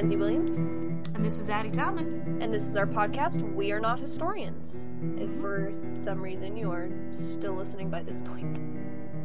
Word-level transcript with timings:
Mackenzie 0.00 0.16
Williams, 0.16 0.56
And 0.56 1.22
this 1.22 1.40
is 1.40 1.50
Addie 1.50 1.70
Talman. 1.70 2.40
and 2.40 2.54
this 2.54 2.66
is 2.66 2.74
our 2.74 2.86
podcast. 2.86 3.38
We 3.54 3.70
are 3.70 3.80
not 3.80 3.98
historians. 4.00 4.88
If 5.18 5.28
for 5.42 5.74
some 6.02 6.22
reason 6.22 6.56
you 6.56 6.70
are 6.72 6.88
still 7.10 7.52
listening 7.52 7.90
by 7.90 8.02
this 8.02 8.22
point. 8.22 8.58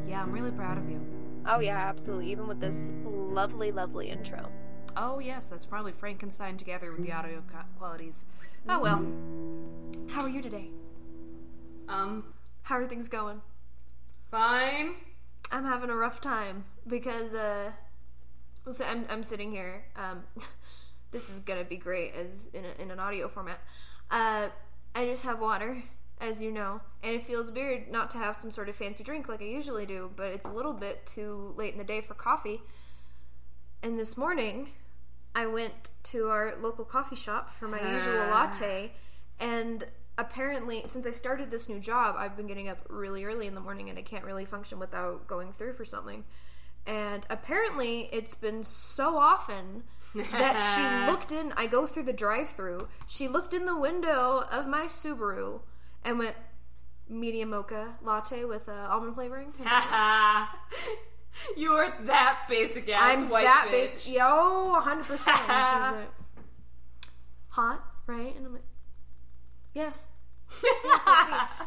Yeah, 0.06 0.22
I'm 0.22 0.34
really 0.34 0.52
proud 0.52 0.78
of 0.78 0.90
you. 0.90 1.00
Oh, 1.46 1.62
yeah, 1.62 1.78
absolutely. 1.78 2.30
Even 2.30 2.46
with 2.50 2.60
this 2.60 2.92
lovely, 3.06 3.72
lovely 3.72 4.10
intro. 4.10 4.52
Oh, 4.98 5.20
yes, 5.20 5.48
that's 5.48 5.66
probably 5.66 5.94
Frankenstein 5.94 6.58
together 6.58 6.92
with 6.92 7.04
the 7.06 7.14
audio 7.14 7.42
co- 7.50 7.60
qualities. 7.80 8.26
Oh, 8.68 8.82
well. 8.82 9.08
How 10.10 10.24
are 10.24 10.30
you 10.30 10.42
today? 10.42 10.72
Um, 11.88 12.34
How 12.64 12.76
are 12.80 12.86
things 12.86 13.08
going? 13.08 13.42
fine. 14.30 14.96
I'm 15.54 15.64
having 15.64 15.90
a 15.90 15.96
rough 15.96 16.20
time 16.20 16.66
because, 16.86 17.34
uh, 17.34 17.72
so 18.70 18.84
I'm, 18.84 19.06
I'm 19.10 19.24
sitting 19.24 19.52
here. 19.52 19.86
Um, 19.96 20.24
this 21.16 21.30
is 21.30 21.40
gonna 21.40 21.64
be 21.64 21.78
great 21.78 22.14
as 22.14 22.50
in, 22.54 22.66
a, 22.66 22.82
in 22.82 22.92
an 22.92 23.00
audio 23.00 23.30
format. 23.30 23.62
Uh, 24.12 24.50
I 24.94 25.06
just 25.06 25.24
have 25.24 25.40
water, 25.40 25.82
as 26.20 26.42
you 26.42 26.52
know, 26.52 26.82
and 27.02 27.16
it 27.16 27.24
feels 27.24 27.54
weird 27.54 27.90
not 27.90 28.10
to 28.10 28.18
have 28.18 28.36
some 28.36 28.52
sort 28.52 28.68
of 28.68 28.76
fancy 28.76 29.02
drink 29.02 29.30
like 29.30 29.42
I 29.42 29.46
usually 29.46 29.86
do, 29.86 30.12
but 30.18 30.34
it's 30.34 30.46
a 30.46 30.52
little 30.52 30.74
bit 30.74 31.06
too 31.06 31.54
late 31.56 31.72
in 31.72 31.78
the 31.78 31.86
day 31.86 32.02
for 32.02 32.16
coffee. 32.16 32.60
And 33.82 33.98
this 33.98 34.18
morning, 34.18 34.72
I 35.34 35.46
went 35.46 35.92
to 36.04 36.28
our 36.28 36.56
local 36.62 36.84
coffee 36.84 37.16
shop 37.16 37.54
for 37.54 37.70
my 37.70 37.80
usual 37.94 38.16
latte, 38.30 38.92
and 39.40 39.88
apparently, 40.18 40.84
since 40.86 41.08
I 41.08 41.12
started 41.12 41.50
this 41.50 41.70
new 41.70 41.80
job, 41.80 42.16
I've 42.18 42.36
been 42.36 42.48
getting 42.48 42.68
up 42.68 42.80
really 42.90 43.24
early 43.24 43.48
in 43.48 43.56
the 43.56 43.62
morning 43.62 43.90
and 43.90 43.98
I 43.98 44.02
can't 44.02 44.26
really 44.26 44.46
function 44.46 44.80
without 44.80 45.28
going 45.28 45.54
through 45.54 45.76
for 45.76 45.86
something. 45.86 46.26
And 46.86 47.26
apparently, 47.30 48.10
it's 48.12 48.36
been 48.36 48.66
so 48.66 49.18
often 49.18 49.84
that 50.32 50.58
she 50.76 51.06
looked 51.12 51.32
in. 51.32 51.54
I 51.56 51.68
go 51.68 51.86
through 51.86 52.04
the 52.04 52.14
drive-through. 52.14 52.88
She 53.08 53.28
looked 53.28 53.54
in 53.54 53.66
the 53.66 53.76
window 53.76 54.44
of 54.52 54.68
my 54.68 54.86
Subaru 54.86 55.62
and 56.04 56.20
went 56.20 56.36
medium 57.08 57.50
mocha 57.50 57.96
latte 58.02 58.46
with 58.46 58.68
uh, 58.68 58.88
almond 58.90 59.16
flavoring. 59.16 59.54
you 61.58 61.72
are 61.74 61.94
that 62.06 62.42
basic 62.50 62.90
ass 62.90 63.18
I'm 63.18 63.30
white 63.30 63.44
that 63.44 63.66
bitch. 63.68 63.72
basic. 63.72 64.14
Yo, 64.14 64.70
100. 64.72 65.04
percent 65.06 65.38
She's 65.38 65.48
like, 65.48 66.10
hot, 67.50 67.84
right? 68.08 68.36
And 68.36 68.46
I'm 68.46 68.54
like, 68.54 68.64
yes. 69.74 70.08
yes. 70.64 71.02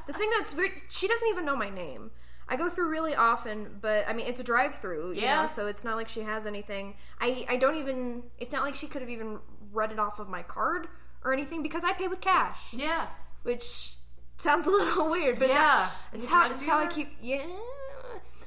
The 0.06 0.12
thing 0.12 0.30
that's 0.36 0.54
weird, 0.54 0.72
she 0.88 1.08
doesn't 1.08 1.28
even 1.28 1.44
know 1.44 1.56
my 1.56 1.70
name. 1.70 2.10
I 2.48 2.56
go 2.56 2.68
through 2.68 2.88
really 2.88 3.14
often, 3.14 3.78
but 3.80 4.08
I 4.08 4.12
mean, 4.14 4.26
it's 4.26 4.40
a 4.40 4.44
drive-through, 4.44 5.12
Yeah. 5.12 5.42
know, 5.42 5.46
so 5.46 5.66
it's 5.66 5.84
not 5.84 5.96
like 5.96 6.08
she 6.08 6.22
has 6.22 6.46
anything. 6.46 6.94
I 7.20 7.44
I 7.48 7.56
don't 7.56 7.76
even. 7.76 8.22
It's 8.38 8.52
not 8.52 8.62
like 8.62 8.74
she 8.74 8.86
could 8.86 9.02
have 9.02 9.10
even 9.10 9.38
read 9.72 9.92
it 9.92 9.98
off 9.98 10.18
of 10.18 10.28
my 10.28 10.42
card 10.42 10.88
or 11.24 11.32
anything 11.32 11.62
because 11.62 11.84
I 11.84 11.92
pay 11.92 12.08
with 12.08 12.20
cash, 12.20 12.72
Yeah. 12.72 13.08
which 13.42 13.94
sounds 14.38 14.66
a 14.66 14.70
little 14.70 15.10
weird, 15.16 15.38
but 15.38 15.48
Yeah. 15.48 15.90
it's 16.12 16.26
how 16.28 16.50
it's 16.50 16.66
how 16.66 16.78
I 16.78 16.86
keep 16.86 17.16
yeah. 17.20 17.44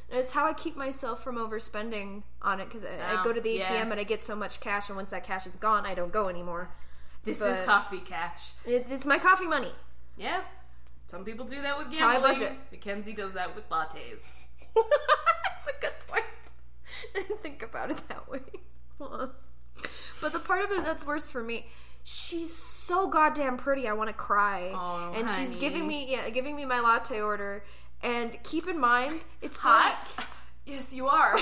It's 0.09 0.33
how 0.33 0.45
I 0.45 0.51
keep 0.53 0.75
myself 0.75 1.23
from 1.23 1.37
overspending 1.37 2.23
on 2.41 2.59
it 2.59 2.65
because 2.65 2.83
I, 2.83 2.89
I 2.97 3.21
Oh, 3.21 3.23
go 3.23 3.31
to 3.31 3.39
the 3.39 3.61
oh, 3.61 3.63
ATM 3.63 3.69
yeah. 3.69 3.81
and 3.91 3.93
I 3.93 4.03
get 4.03 4.21
so 4.21 4.35
much 4.35 4.59
cash, 4.59 4.89
and 4.89 4.97
once 4.97 5.09
that 5.11 5.23
cash 5.23 5.45
is 5.47 5.55
gone, 5.55 5.85
I 5.85 5.93
don't 5.93 6.11
go 6.11 6.27
anymore. 6.27 6.69
This 7.23 7.39
But- 7.39 7.51
is 7.51 7.61
coffee 7.61 7.99
cash. 7.99 8.51
It's 8.65 8.91
it's 8.91 9.05
my 9.05 9.19
coffee 9.19 9.47
money. 9.47 9.73
Yeah. 10.17 10.41
Some 11.11 11.25
people 11.25 11.45
do 11.45 11.61
that 11.61 11.77
with 11.77 11.87
how 11.99 12.07
I 12.07 12.13
gambling. 12.13 12.33
budget. 12.35 12.51
Mackenzie 12.71 13.11
does 13.11 13.33
that 13.33 13.53
with 13.53 13.67
lattes. 13.69 14.29
That's 14.73 15.67
a 15.67 15.73
good 15.81 15.91
point. 16.07 16.23
I 17.15 17.19
didn't 17.19 17.43
think 17.43 17.61
about 17.61 17.91
it 17.91 18.01
that 18.07 18.29
way. 18.29 18.39
but 18.97 20.31
the 20.31 20.39
part 20.39 20.63
of 20.63 20.71
it 20.71 20.85
that's 20.85 21.05
worse 21.05 21.27
for 21.27 21.43
me, 21.43 21.65
she's 22.05 22.55
so 22.55 23.07
goddamn 23.09 23.57
pretty. 23.57 23.89
I 23.89 23.91
want 23.93 24.07
to 24.07 24.13
cry, 24.13 24.71
Oh, 24.73 25.11
and 25.13 25.29
she's 25.31 25.53
giving 25.55 25.85
me 25.85 26.09
yeah, 26.09 26.29
giving 26.29 26.55
me 26.55 26.63
my 26.63 26.79
latte 26.79 27.19
order. 27.19 27.65
And 28.01 28.41
keep 28.43 28.67
in 28.69 28.79
mind, 28.79 29.19
it's 29.41 29.57
Hot? 29.57 30.07
like 30.17 30.27
yes, 30.65 30.93
you 30.93 31.07
are. 31.07 31.37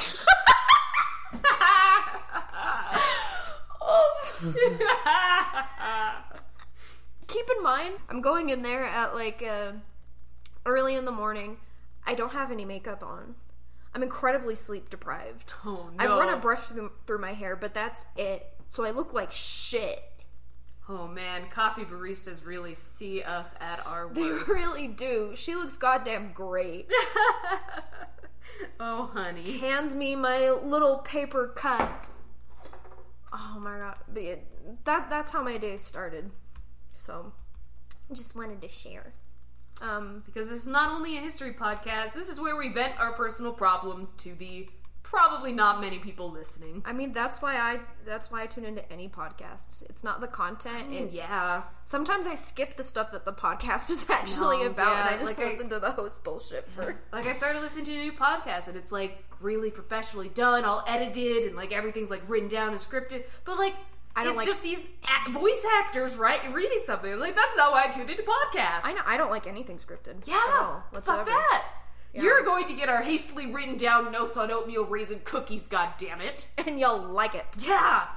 Oh, 3.81 4.15
keep 7.29 7.47
in 7.55 7.63
mind, 7.63 7.95
I'm 8.09 8.21
going 8.21 8.49
in 8.49 8.61
there 8.61 8.83
at 8.83 9.15
like 9.15 9.41
uh, 9.41 9.73
early 10.65 10.95
in 10.95 11.05
the 11.05 11.11
morning. 11.11 11.57
I 12.05 12.15
don't 12.15 12.33
have 12.33 12.51
any 12.51 12.65
makeup 12.65 13.03
on. 13.03 13.35
I'm 13.93 14.03
incredibly 14.03 14.55
sleep 14.55 14.89
deprived. 14.89 15.53
oh 15.65 15.89
no. 15.97 16.03
I've 16.03 16.09
run 16.09 16.33
a 16.33 16.37
brush 16.37 16.59
through, 16.65 16.91
through 17.07 17.19
my 17.19 17.33
hair, 17.33 17.55
but 17.55 17.73
that's 17.73 18.05
it. 18.17 18.45
So 18.67 18.83
I 18.83 18.91
look 18.91 19.13
like 19.13 19.31
shit. 19.31 20.03
Oh 20.87 21.07
man, 21.07 21.49
coffee 21.49 21.85
baristas 21.85 22.45
really 22.45 22.73
see 22.73 23.21
us 23.21 23.53
at 23.61 23.85
our 23.85 24.07
worst. 24.07 24.15
They 24.15 24.29
really 24.53 24.87
do. 24.87 25.33
She 25.35 25.55
looks 25.55 25.77
goddamn 25.77 26.31
great. 26.33 26.89
oh 28.79 29.11
honey. 29.13 29.57
Hands 29.59 29.93
me 29.93 30.15
my 30.15 30.49
little 30.49 30.97
paper 30.99 31.49
cup. 31.49 32.07
Oh 33.31 33.59
my 33.59 33.77
god. 33.77 33.97
That 34.85 35.09
that's 35.09 35.31
how 35.31 35.43
my 35.43 35.57
day 35.57 35.77
started. 35.77 36.31
So 36.99 37.31
just 38.13 38.35
wanted 38.35 38.61
to 38.61 38.67
share. 38.67 39.13
Um 39.81 40.23
Because 40.25 40.49
this 40.49 40.61
is 40.61 40.67
not 40.67 40.91
only 40.91 41.17
a 41.17 41.21
history 41.21 41.53
podcast, 41.53 42.13
this 42.13 42.29
is 42.29 42.39
where 42.39 42.55
we 42.55 42.69
vent 42.73 42.99
our 42.99 43.13
personal 43.13 43.53
problems 43.53 44.11
to 44.23 44.35
the 44.35 44.67
probably 45.01 45.51
not 45.51 45.81
many 45.81 45.97
people 45.97 46.29
listening. 46.29 46.83
I 46.85 46.91
mean 46.93 47.13
that's 47.13 47.41
why 47.41 47.55
I 47.55 47.79
that's 48.05 48.29
why 48.31 48.43
I 48.43 48.47
tune 48.47 48.65
into 48.65 48.91
any 48.91 49.07
podcasts. 49.07 49.81
It's 49.89 50.03
not 50.03 50.19
the 50.21 50.27
content. 50.27 50.93
It's, 50.93 51.13
yeah. 51.13 51.63
Sometimes 51.83 52.27
I 52.27 52.35
skip 52.35 52.75
the 52.75 52.83
stuff 52.83 53.11
that 53.11 53.25
the 53.25 53.33
podcast 53.33 53.89
is 53.89 54.07
actually 54.19 54.59
No, 54.59 54.67
about 54.71 54.97
and 54.97 55.09
I 55.15 55.17
just 55.17 55.37
like 55.37 55.39
I- 55.39 55.51
listen 55.51 55.69
to 55.69 55.79
the 55.79 55.91
host 55.91 56.23
bullshit 56.23 56.69
for 56.69 56.95
Like 57.13 57.25
I 57.27 57.33
started 57.33 57.61
listening 57.61 57.85
to 57.85 57.93
a 57.95 58.03
new 58.03 58.11
podcast 58.11 58.67
and 58.67 58.75
it's 58.75 58.91
like 58.91 59.23
really 59.39 59.71
professionally 59.71 60.27
done, 60.29 60.65
all 60.65 60.83
edited, 60.85 61.43
and 61.47 61.55
like 61.55 61.71
everything's 61.71 62.09
like 62.09 62.23
written 62.27 62.49
down 62.49 62.69
and 62.69 62.77
scripted. 62.79 63.23
But 63.45 63.57
like 63.57 63.75
I 64.15 64.23
don't 64.23 64.31
it's 64.31 64.37
like- 64.39 64.47
just 64.47 64.63
these 64.63 64.89
a- 65.27 65.31
voice 65.31 65.63
actors, 65.81 66.15
right? 66.15 66.53
Reading 66.53 66.79
something. 66.85 67.19
Like 67.19 67.35
that's 67.35 67.55
not 67.55 67.71
why 67.71 67.85
I 67.85 67.87
tuned 67.87 68.09
into 68.09 68.23
podcasts. 68.23 68.81
I 68.83 68.93
know 68.93 69.01
I 69.05 69.17
don't 69.17 69.29
like 69.31 69.47
anything 69.47 69.77
scripted. 69.77 70.25
Yeah, 70.25 70.81
fuck 71.01 71.25
that. 71.25 71.65
You're 72.13 72.43
going 72.43 72.65
to 72.67 72.73
get 72.73 72.89
our 72.89 73.03
hastily 73.03 73.53
written 73.53 73.77
down 73.77 74.11
notes 74.11 74.35
on 74.35 74.49
oatmeal 74.51 74.83
raisin 74.85 75.21
cookies. 75.23 75.67
God 75.67 75.89
damn 75.97 76.19
it! 76.21 76.47
And 76.67 76.79
you'll 76.79 76.99
like 76.99 77.35
it. 77.35 77.45
Yeah, 77.59 78.07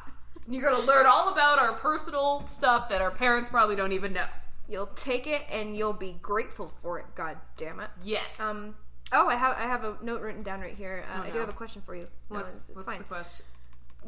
And 0.46 0.54
you're 0.54 0.68
gonna 0.70 0.84
learn 0.84 1.06
all 1.06 1.28
about 1.32 1.58
our 1.58 1.74
personal 1.74 2.46
stuff 2.48 2.88
that 2.88 3.00
our 3.02 3.10
parents 3.10 3.50
probably 3.50 3.76
don't 3.76 3.92
even 3.92 4.12
know. 4.14 4.24
You'll 4.68 4.86
take 4.86 5.26
it 5.26 5.42
and 5.50 5.76
you'll 5.76 5.92
be 5.92 6.16
grateful 6.22 6.72
for 6.82 6.98
it. 6.98 7.04
God 7.14 7.36
damn 7.58 7.80
it. 7.80 7.90
Yes. 8.02 8.40
Um. 8.40 8.74
Oh, 9.12 9.28
I 9.28 9.36
have 9.36 9.56
I 9.58 9.62
have 9.64 9.84
a 9.84 9.96
note 10.02 10.22
written 10.22 10.42
down 10.42 10.60
right 10.62 10.74
here. 10.74 11.04
Uh, 11.12 11.18
Oh, 11.20 11.26
I 11.26 11.30
do 11.30 11.38
have 11.40 11.50
a 11.50 11.52
question 11.52 11.82
for 11.84 11.94
you. 11.94 12.08
No, 12.30 12.36
what's, 12.38 12.56
it's, 12.56 12.68
it's 12.70 12.76
what's 12.76 12.84
fine. 12.86 12.98
the 12.98 13.04
question? 13.04 13.44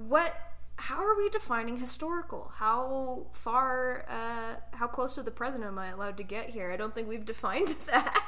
What? 0.08 0.34
How 0.76 0.96
are 1.04 1.16
we 1.16 1.28
defining 1.28 1.76
historical? 1.78 2.50
How 2.56 3.26
far? 3.32 4.04
Uh, 4.08 4.76
how 4.76 4.86
close 4.86 5.14
to 5.14 5.22
the 5.22 5.30
present 5.30 5.64
am 5.64 5.78
I 5.78 5.88
allowed 5.88 6.16
to 6.18 6.22
get 6.24 6.50
here? 6.50 6.70
I 6.70 6.76
don't 6.76 6.94
think 6.94 7.08
we've 7.08 7.24
defined 7.34 7.68
that. 7.86 8.22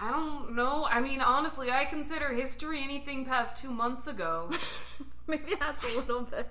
I 0.00 0.10
don't 0.10 0.54
know. 0.54 0.84
I 0.88 1.00
mean, 1.00 1.20
honestly, 1.20 1.70
I 1.70 1.84
consider 1.84 2.32
history 2.32 2.82
anything 2.82 3.24
past 3.24 3.56
two 3.56 3.70
months 3.70 4.06
ago. 4.06 4.50
maybe 5.26 5.54
that's 5.58 5.84
a 5.94 5.98
little 5.98 6.22
bit. 6.22 6.48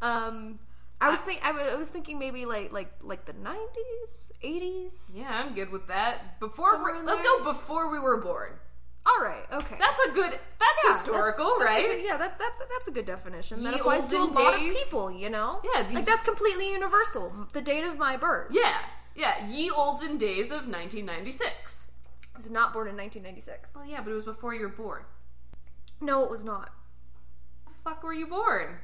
Um. 0.00 0.58
I 1.00 1.10
was 1.10 1.18
think 1.18 1.44
I 1.44 1.50
wa- 1.50 1.58
I 1.58 1.74
was 1.74 1.88
thinking 1.88 2.20
maybe 2.20 2.46
like 2.46 2.72
like 2.72 2.92
like 3.02 3.24
the 3.24 3.32
nineties, 3.32 4.30
eighties. 4.40 5.12
yeah, 5.16 5.30
I'm 5.32 5.52
good 5.52 5.70
with 5.72 5.88
that. 5.88 6.38
Before 6.38 6.80
let's 7.04 7.22
go 7.22 7.42
before 7.42 7.90
we 7.90 7.98
were 7.98 8.18
born. 8.20 8.52
All 9.04 9.18
right. 9.24 9.44
Okay. 9.52 9.76
That's 9.78 10.00
a 10.08 10.12
good. 10.12 10.30
That's 10.30 10.84
Yeah, 10.84 10.92
historical, 10.96 11.58
that's- 11.58 11.74
that's 11.76 11.88
right? 11.88 11.96
good- 11.96 12.04
yeah, 12.06 12.16
that, 12.16 12.38
that, 12.38 12.52
that's 12.70 12.88
a 12.88 12.92
good 12.92 13.04
definition. 13.06 13.62
That 13.64 13.74
Ye 13.74 13.80
applies 13.80 14.06
to 14.08 14.16
a 14.16 14.24
lot 14.24 14.54
of 14.54 14.60
days. 14.60 14.74
people, 14.76 15.10
you 15.10 15.28
know? 15.28 15.60
Yeah, 15.64 15.82
these- 15.82 15.94
like 15.96 16.04
that's 16.06 16.22
completely 16.22 16.70
universal. 16.70 17.32
The 17.52 17.60
date 17.60 17.84
of 17.84 17.98
my 17.98 18.16
birth. 18.16 18.48
yeah, 18.52 18.78
yeah. 19.16 19.44
Ye 19.48 19.70
olden 19.70 20.18
days 20.18 20.46
of 20.46 20.68
1996. 20.68 21.90
I 22.34 22.38
was 22.38 22.50
not 22.50 22.72
born 22.72 22.86
in 22.88 22.96
1996. 22.96 23.74
Well, 23.74 23.84
yeah, 23.84 24.00
but 24.02 24.10
it 24.12 24.14
was 24.14 24.24
before 24.24 24.54
you 24.54 24.62
were 24.62 24.68
born. 24.68 25.02
No, 26.00 26.22
it 26.24 26.30
was 26.30 26.44
not. 26.44 26.70
The 27.66 27.72
fuck 27.84 28.02
were 28.02 28.14
you 28.14 28.26
born? 28.26 28.78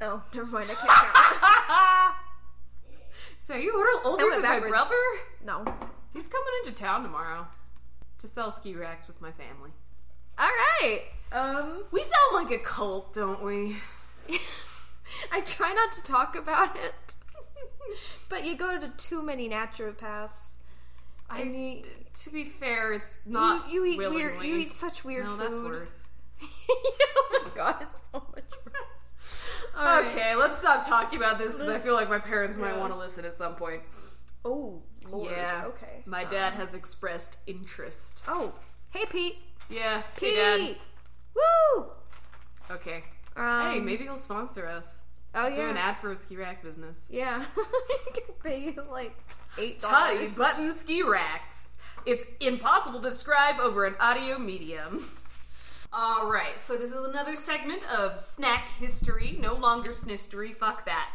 Oh, 0.00 0.22
never 0.34 0.46
mind. 0.46 0.70
I 0.70 0.74
can't 0.74 0.88
count. 0.90 2.14
so 3.40 3.54
you 3.54 3.76
were 3.76 4.08
older 4.08 4.30
than 4.30 4.42
my 4.42 4.60
brother? 4.60 4.94
no. 5.44 5.62
He's 6.12 6.26
coming 6.26 6.52
into 6.64 6.72
town 6.76 7.02
tomorrow 7.04 7.46
to 8.20 8.28
sell 8.28 8.50
ski 8.50 8.74
racks 8.74 9.06
with 9.06 9.20
my 9.20 9.32
family. 9.32 9.70
All 10.38 10.46
right. 10.48 11.02
Um, 11.32 11.84
We 11.90 12.02
sound 12.02 12.44
like 12.44 12.50
a 12.50 12.62
cult, 12.62 13.12
don't 13.12 13.42
we? 13.42 13.76
I 15.32 15.40
try 15.40 15.72
not 15.72 15.92
to 15.92 16.02
talk 16.02 16.36
about 16.36 16.76
it, 16.76 17.16
but 18.28 18.44
you 18.44 18.56
go 18.56 18.78
to 18.78 18.88
too 18.96 19.22
many 19.22 19.48
naturopaths 19.48 20.56
I 21.28 21.44
mean, 21.44 21.84
To 22.24 22.30
be 22.30 22.44
fair, 22.44 22.92
it's 22.92 23.12
not. 23.24 23.70
you, 23.70 23.84
you 23.84 23.92
eat 23.92 24.10
weird. 24.10 24.42
You 24.44 24.56
eat 24.56 24.72
such 24.72 25.04
weird 25.04 25.26
No, 25.26 25.36
food. 25.36 25.40
that's 25.40 25.58
worse. 25.60 26.04
oh 26.70 27.42
my 27.44 27.50
god, 27.54 27.76
it's 27.82 28.08
so 28.12 28.18
much 28.34 28.50
worse. 28.66 29.16
All 29.76 29.84
right. 29.84 30.06
Okay, 30.10 30.34
let's 30.34 30.58
stop 30.58 30.84
talking 30.84 31.18
about 31.18 31.38
this 31.38 31.52
because 31.54 31.68
I 31.68 31.78
feel 31.78 31.94
like 31.94 32.08
my 32.08 32.18
parents 32.18 32.58
might 32.58 32.76
want 32.76 32.92
to 32.92 32.98
listen 32.98 33.24
at 33.24 33.36
some 33.38 33.54
point. 33.54 33.82
Oh 34.44 34.82
lord. 35.08 35.30
Yeah. 35.32 35.64
Okay. 35.66 36.02
My 36.06 36.24
Um, 36.24 36.30
dad 36.30 36.52
has 36.54 36.74
expressed 36.74 37.38
interest. 37.46 38.24
Oh, 38.28 38.52
hey 38.90 39.04
Pete. 39.06 39.38
Yeah. 39.68 40.02
Pete. 40.16 40.34
Hey. 40.34 40.78
Woo. 41.34 41.86
Okay. 42.70 43.04
Um, 43.36 43.72
hey, 43.72 43.80
maybe 43.80 44.04
he'll 44.04 44.16
sponsor 44.16 44.66
us. 44.66 45.02
Oh 45.34 45.46
yeah. 45.48 45.54
Do 45.56 45.68
an 45.70 45.76
ad 45.76 45.98
for 46.00 46.10
a 46.10 46.16
ski 46.16 46.36
rack 46.36 46.62
business. 46.62 47.06
Yeah. 47.10 47.44
you 47.56 48.12
can 48.14 48.34
pay 48.42 48.76
like 48.90 49.16
eight 49.58 49.80
dollars. 49.80 50.32
button 50.36 50.72
ski 50.76 51.02
racks. 51.02 51.68
It's 52.06 52.24
impossible 52.40 53.00
to 53.00 53.08
describe 53.10 53.60
over 53.60 53.84
an 53.84 53.94
audio 54.00 54.38
medium. 54.38 55.04
All 55.92 56.30
right, 56.30 56.58
so 56.60 56.76
this 56.76 56.92
is 56.92 57.04
another 57.04 57.34
segment 57.34 57.82
of 57.92 58.18
snack 58.18 58.68
history. 58.78 59.36
No 59.40 59.54
longer 59.54 59.90
snistery. 59.90 60.56
Fuck 60.56 60.86
that. 60.86 61.10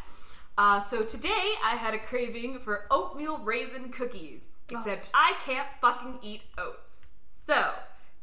Uh, 0.57 0.79
so 0.79 1.03
today 1.03 1.53
I 1.63 1.75
had 1.75 1.93
a 1.93 1.99
craving 1.99 2.59
for 2.59 2.85
oatmeal 2.89 3.39
raisin 3.39 3.89
cookies. 3.89 4.51
Except 4.69 5.09
I 5.13 5.33
can't 5.45 5.67
fucking 5.79 6.19
eat 6.23 6.43
oats. 6.57 7.05
So 7.29 7.71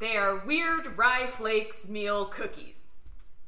they 0.01 0.17
are 0.17 0.45
weird 0.45 0.99
rye 0.99 1.27
flakes 1.27 1.89
meal 1.89 2.25
cookies. 2.25 2.79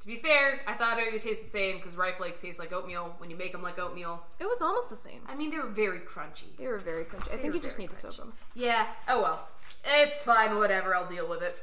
To 0.01 0.07
be 0.07 0.17
fair, 0.17 0.61
I 0.67 0.75
thought 0.75 0.99
they 0.99 1.11
would 1.11 1.23
taste 1.23 1.45
the 1.47 1.51
same 1.51 1.77
because 1.77 1.97
rye 1.97 2.13
flakes 2.13 2.43
taste 2.43 2.59
like 2.59 2.73
oatmeal 2.73 3.15
when 3.19 3.31
you 3.31 3.37
make 3.37 3.53
them 3.53 3.63
like 3.63 3.79
oatmeal. 3.79 4.23
It 4.39 4.45
was 4.45 4.61
almost 4.61 4.91
the 4.91 4.97
same. 4.97 5.23
I 5.27 5.35
mean, 5.35 5.51
they 5.51 5.57
were 5.57 5.67
very 5.67 6.01
crunchy. 6.01 6.57
They 6.59 6.67
were 6.67 6.79
very 6.79 7.05
crunchy. 7.05 7.33
I 7.33 7.39
think 7.39 7.55
you 7.55 7.61
just 7.61 7.79
need 7.79 7.91
to 7.91 7.97
soak 7.97 8.17
them. 8.17 8.33
Yeah. 8.55 8.87
Oh 9.09 9.23
well. 9.23 9.49
It's 9.85 10.23
fine. 10.23 10.57
Whatever. 10.57 10.95
I'll 10.95 11.09
deal 11.09 11.29
with 11.29 11.43
it. 11.43 11.57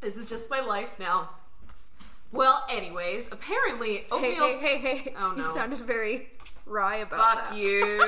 This 0.00 0.16
is 0.16 0.26
just 0.26 0.50
my 0.50 0.60
life 0.60 0.98
now. 0.98 1.30
Well, 2.32 2.64
anyways, 2.70 3.28
apparently 3.30 3.98
Hey, 3.98 4.04
oatmeal. 4.10 4.44
hey, 4.44 4.58
hey, 4.58 4.78
hey! 4.78 5.14
Oh, 5.18 5.34
You 5.36 5.42
sounded 5.42 5.80
very 5.82 6.30
wry 6.66 6.96
about 6.96 7.38
Fuck 7.38 7.50
that. 7.50 7.58
you. 7.58 8.00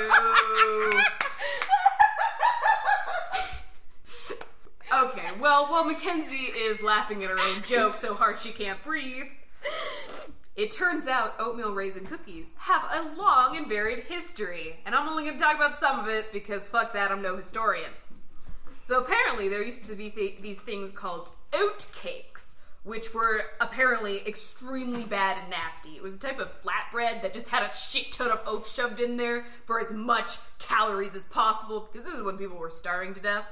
okay. 5.05 5.27
Well, 5.41 5.67
while 5.67 5.85
Mackenzie 5.85 6.37
is 6.37 6.83
laughing 6.83 7.23
at 7.25 7.31
her 7.31 7.39
own 7.39 7.63
joke 7.63 7.95
so 7.95 8.15
hard 8.15 8.39
she 8.39 8.51
can't 8.51 8.83
breathe. 8.83 9.27
It 10.57 10.71
turns 10.71 11.09
out 11.09 11.35
oatmeal 11.41 11.75
raisin 11.75 12.07
cookies 12.07 12.55
have 12.59 12.83
a 12.93 13.21
long 13.21 13.57
and 13.57 13.67
varied 13.67 14.05
history, 14.05 14.79
and 14.87 14.95
I'm 14.95 15.09
only 15.09 15.25
going 15.25 15.37
to 15.37 15.43
talk 15.43 15.57
about 15.57 15.81
some 15.81 15.99
of 15.99 16.09
it 16.09 16.33
because 16.33 16.69
fuck 16.69 16.93
that, 16.93 17.11
I'm 17.11 17.23
no 17.23 17.37
historian. 17.37 17.91
So 18.85 19.01
apparently, 19.01 19.49
there 19.49 19.63
used 19.65 19.87
to 19.89 19.95
be 19.95 20.11
th- 20.11 20.37
these 20.43 20.61
things 20.61 20.93
called 20.93 21.33
oat 21.53 21.87
cakes, 21.95 22.54
which 22.85 23.13
were 23.13 23.43
apparently 23.61 24.27
extremely 24.27 25.03
bad 25.03 25.39
and 25.39 25.51
nasty. 25.51 25.97
It 25.97 26.03
was 26.03 26.15
a 26.15 26.19
type 26.19 26.39
of 26.39 26.51
flatbread 26.63 27.23
that 27.23 27.33
just 27.33 27.49
had 27.49 27.63
a 27.63 27.75
shit 27.75 28.13
ton 28.13 28.31
of 28.31 28.41
oats 28.47 28.73
shoved 28.73 29.01
in 29.01 29.17
there 29.17 29.47
for 29.65 29.81
as 29.81 29.93
much 29.93 30.37
calories 30.59 31.17
as 31.17 31.25
possible, 31.25 31.89
because 31.91 32.07
this 32.07 32.15
is 32.15 32.23
when 32.23 32.37
people 32.37 32.59
were 32.59 32.71
starving 32.71 33.15
to 33.15 33.21
death. 33.21 33.47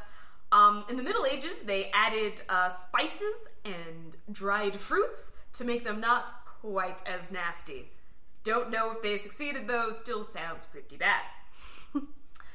Um, 0.53 0.85
in 0.91 0.97
the 0.97 1.03
Middle 1.03 1.25
Ages, 1.25 1.63
they 1.63 1.91
added 1.95 2.43
uh, 2.49 2.69
spices 2.69 3.49
and 3.65 4.17
dried 4.31 4.77
fruits 4.77 5.33
to 5.55 5.65
make 5.65 5.83
them 5.85 5.99
not 5.99 6.33
quite 6.61 7.03
as 7.07 7.31
nasty. 7.33 7.91
Don't 8.45 8.71
know 8.71 8.91
if 8.91 9.03
they 9.03 9.17
succeeded 9.17 9.67
though, 9.67 9.93
still 9.93 10.23
sounds 10.23 10.67
pretty 10.67 10.97
bad. 10.97 11.23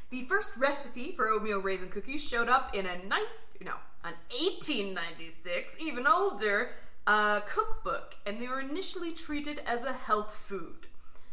The 0.09 0.23
first 0.23 0.55
recipe 0.57 1.11
for 1.11 1.27
oatmeal 1.27 1.59
raisin 1.59 1.89
cookies 1.89 2.23
showed 2.23 2.47
up 2.47 2.73
in 2.73 2.85
a 2.85 2.97
nine, 3.05 3.23
no, 3.61 3.73
an 4.03 4.13
1896, 4.31 5.75
even 5.79 6.07
older, 6.07 6.71
uh, 7.05 7.41
cookbook, 7.41 8.15
and 8.25 8.41
they 8.41 8.47
were 8.47 8.61
initially 8.61 9.11
treated 9.11 9.61
as 9.65 9.83
a 9.83 9.93
health 9.93 10.33
food. 10.47 10.87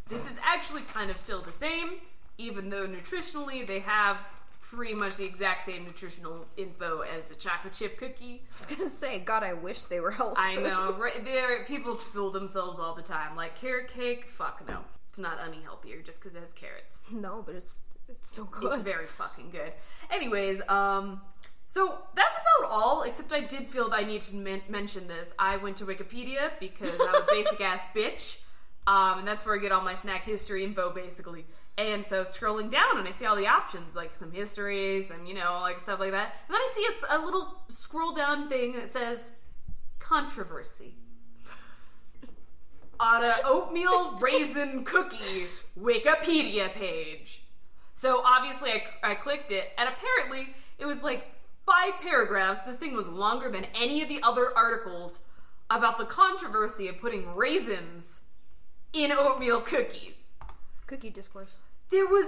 This 0.09 0.29
is 0.31 0.38
actually 0.44 0.82
kind 0.82 1.11
of 1.11 1.19
still 1.19 1.41
the 1.41 1.53
same, 1.53 2.00
even 2.37 2.69
though 2.69 2.87
nutritionally 2.87 3.67
they 3.67 3.81
have 3.81 4.19
pretty 4.61 4.94
much 4.94 5.17
the 5.17 5.25
exact 5.25 5.62
same 5.62 5.85
nutritional 5.85 6.47
info 6.56 7.00
as 7.00 7.31
a 7.31 7.35
chocolate 7.35 7.73
chip 7.73 7.97
cookie. 7.97 8.43
I 8.53 8.59
was 8.59 8.67
gonna 8.67 8.91
say, 8.91 9.21
God, 9.21 9.44
I 9.44 9.53
wish 9.53 9.85
they 9.85 10.00
were 10.00 10.11
healthy. 10.11 10.37
I 10.38 10.56
know, 10.56 10.94
right? 10.99 11.25
There, 11.25 11.65
people 11.65 11.97
fool 11.97 12.31
themselves 12.31 12.81
all 12.81 12.94
the 12.94 13.03
time. 13.03 13.37
Like 13.37 13.56
carrot 13.56 13.88
cake, 13.88 14.26
fuck 14.26 14.67
no, 14.67 14.81
it's 15.09 15.19
not 15.19 15.38
any 15.47 15.62
healthier 15.62 16.03
just 16.03 16.21
because 16.21 16.37
it 16.37 16.41
has 16.41 16.53
carrots. 16.53 17.03
no, 17.12 17.43
but 17.47 17.55
it's 17.55 17.85
it's 18.08 18.30
so 18.30 18.44
good. 18.44 18.74
It's 18.74 18.82
very 18.82 19.06
fucking 19.06 19.50
good. 19.50 19.72
Anyways, 20.10 20.60
um, 20.68 21.20
so 21.66 21.98
that's 22.14 22.36
about 22.36 22.70
all. 22.70 23.02
Except 23.02 23.32
I 23.32 23.40
did 23.40 23.68
feel 23.68 23.88
that 23.90 23.98
I 23.98 24.04
need 24.04 24.20
to 24.22 24.36
men- 24.36 24.62
mention 24.68 25.08
this. 25.08 25.34
I 25.38 25.56
went 25.56 25.76
to 25.78 25.86
Wikipedia 25.86 26.52
because 26.60 26.92
I'm 27.00 27.22
a 27.22 27.26
basic 27.28 27.60
ass 27.60 27.88
bitch, 27.94 28.38
um, 28.86 29.20
and 29.20 29.28
that's 29.28 29.44
where 29.46 29.56
I 29.56 29.58
get 29.58 29.72
all 29.72 29.82
my 29.82 29.94
snack 29.94 30.24
history 30.24 30.64
info, 30.64 30.90
basically. 30.90 31.46
And 31.76 32.04
so 32.04 32.22
scrolling 32.22 32.70
down, 32.70 32.98
and 32.98 33.08
I 33.08 33.10
see 33.10 33.26
all 33.26 33.34
the 33.34 33.48
options, 33.48 33.96
like 33.96 34.14
some 34.14 34.30
histories 34.30 35.10
and 35.10 35.26
you 35.26 35.34
know, 35.34 35.58
like 35.60 35.80
stuff 35.80 35.98
like 35.98 36.12
that. 36.12 36.34
And 36.46 36.54
then 36.54 36.60
I 36.60 36.70
see 36.72 37.06
a 37.10 37.18
little 37.18 37.62
scroll 37.68 38.14
down 38.14 38.48
thing 38.48 38.74
that 38.74 38.88
says 38.88 39.32
controversy 39.98 40.94
on 43.00 43.24
a 43.24 43.34
oatmeal 43.44 44.12
raisin 44.20 44.84
cookie 44.84 45.46
Wikipedia 45.76 46.72
page. 46.72 47.44
So 47.94 48.23
obviously, 48.25 48.70
I, 48.70 49.12
I 49.12 49.14
clicked 49.14 49.50
it, 49.52 49.70
and 49.79 49.88
apparently, 49.88 50.55
it 50.79 50.87
was 50.87 51.02
like 51.02 51.26
five 51.64 51.94
paragraphs. 52.02 52.62
This 52.62 52.76
thing 52.76 52.94
was 52.94 53.08
longer 53.08 53.50
than 53.50 53.67
any 53.75 54.02
of 54.02 54.08
the 54.08 54.20
other 54.23 54.56
articles 54.56 55.20
about 55.70 55.99
the 55.99 56.05
controversy 56.05 56.88
of 56.88 57.00
putting 57.00 57.35
raisins 57.35 58.20
in 58.93 59.12
oatmeal 59.12 59.61
cookies. 59.61 60.14
Cookie 60.87 61.11
discourse. 61.11 61.58
There 61.91 62.06
was, 62.06 62.26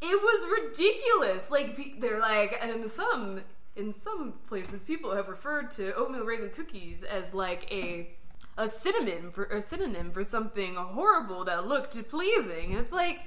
it 0.00 0.22
was 0.22 0.62
ridiculous. 0.62 1.50
Like 1.50 2.00
they're 2.00 2.20
like, 2.20 2.58
in 2.62 2.88
some 2.88 3.40
in 3.76 3.92
some 3.92 4.34
places, 4.48 4.80
people 4.80 5.14
have 5.14 5.28
referred 5.28 5.70
to 5.72 5.94
oatmeal 5.94 6.24
raisin 6.24 6.50
cookies 6.50 7.04
as 7.04 7.32
like 7.32 7.70
a 7.70 8.10
a 8.56 8.66
synonym 8.66 9.30
for 9.30 9.44
a 9.44 9.62
synonym 9.62 10.10
for 10.10 10.24
something 10.24 10.74
horrible 10.74 11.44
that 11.44 11.66
looked 11.66 12.08
pleasing. 12.08 12.72
And 12.72 12.80
it's 12.80 12.92
like, 12.92 13.20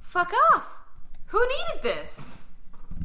fuck 0.00 0.32
off. 0.54 0.77
Who 1.28 1.40
needed 1.40 1.82
this? 1.82 2.30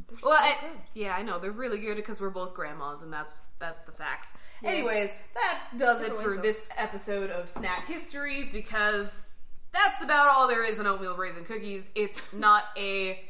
They're 0.09 0.17
Well, 0.23 0.37
so 0.37 0.43
I, 0.45 0.57
yeah, 0.93 1.15
I 1.15 1.21
know 1.21 1.39
they're 1.39 1.51
really 1.51 1.79
good 1.79 1.95
because 1.95 2.21
we're 2.21 2.29
both 2.29 2.53
grandmas, 2.53 3.01
and 3.01 3.11
that's 3.11 3.43
that's 3.59 3.81
the 3.81 3.91
facts. 3.91 4.33
Anyways, 4.63 5.09
that 5.33 5.77
does 5.77 6.01
it 6.01 6.13
for 6.19 6.37
this 6.37 6.61
episode 6.77 7.29
of 7.29 7.49
Snack 7.49 7.85
History 7.85 8.49
because 8.51 9.31
that's 9.73 10.01
about 10.03 10.29
all 10.29 10.47
there 10.47 10.63
is 10.63 10.79
in 10.79 10.87
oatmeal 10.87 11.17
raisin 11.17 11.43
cookies. 11.43 11.85
It's 11.95 12.21
not 12.31 12.65
a 12.77 13.23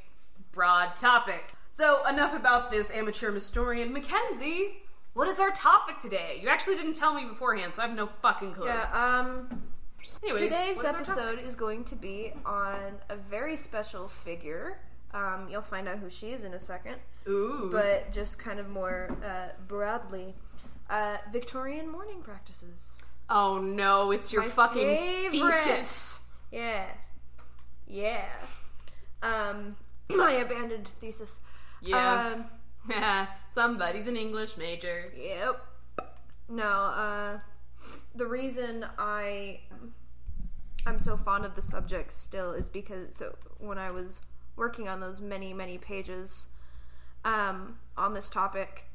broad 0.51 0.95
topic. 0.99 1.53
So 1.71 2.05
enough 2.07 2.35
about 2.35 2.69
this 2.69 2.91
amateur 2.91 3.31
historian, 3.31 3.91
Mackenzie. 3.93 4.83
What 5.13 5.27
is 5.27 5.39
our 5.39 5.51
topic 5.51 5.99
today? 6.01 6.39
You 6.43 6.49
actually 6.49 6.75
didn't 6.75 6.93
tell 6.93 7.13
me 7.13 7.25
beforehand, 7.25 7.73
so 7.75 7.83
I 7.83 7.87
have 7.87 7.95
no 7.95 8.09
fucking 8.21 8.53
clue. 8.53 8.65
Yeah. 8.65 8.89
Um. 8.93 9.63
Anyways, 10.23 10.39
Today's 10.41 10.77
what 10.77 10.85
is 10.85 10.93
our 10.93 10.95
episode 11.01 11.39
is 11.39 11.55
going 11.55 11.83
to 11.85 11.95
be 11.95 12.33
on 12.45 12.77
a 13.09 13.15
very 13.15 13.55
special 13.57 14.07
figure. 14.07 14.79
Um, 15.13 15.47
you'll 15.49 15.61
find 15.61 15.87
out 15.87 15.99
who 15.99 16.09
she 16.09 16.31
is 16.31 16.43
in 16.43 16.53
a 16.53 16.59
second, 16.59 16.95
Ooh, 17.27 17.69
but 17.71 18.11
just 18.11 18.39
kind 18.39 18.59
of 18.59 18.67
more 18.69 19.15
uh, 19.23 19.49
broadly, 19.67 20.33
uh, 20.89 21.17
Victorian 21.31 21.89
mourning 21.91 22.21
practices. 22.21 22.99
oh 23.29 23.59
no, 23.59 24.11
it's 24.11 24.33
your 24.33 24.41
My 24.43 24.49
fucking 24.49 24.87
favorite. 24.87 25.53
thesis. 25.53 26.19
Yeah, 26.51 26.85
yeah. 27.87 28.25
Um, 29.21 29.75
my 30.09 30.31
abandoned 30.31 30.87
thesis. 30.87 31.41
Yeah. 31.81 32.33
Um, 32.89 33.27
Somebody's 33.53 34.07
an 34.07 34.17
English 34.17 34.57
major. 34.57 35.13
Yep. 35.15 35.61
No, 36.49 36.63
uh 36.67 37.39
the 38.15 38.25
reason 38.25 38.85
I 38.97 39.61
I'm 40.85 40.99
so 40.99 41.15
fond 41.15 41.45
of 41.45 41.55
the 41.55 41.61
subject 41.61 42.11
still 42.13 42.51
is 42.51 42.69
because 42.69 43.15
so 43.15 43.35
when 43.59 43.77
I 43.77 43.91
was 43.91 44.21
working 44.55 44.87
on 44.87 44.99
those 44.99 45.21
many, 45.21 45.53
many 45.53 45.77
pages 45.77 46.49
um 47.25 47.77
on 47.97 48.13
this 48.13 48.29
topic, 48.29 48.85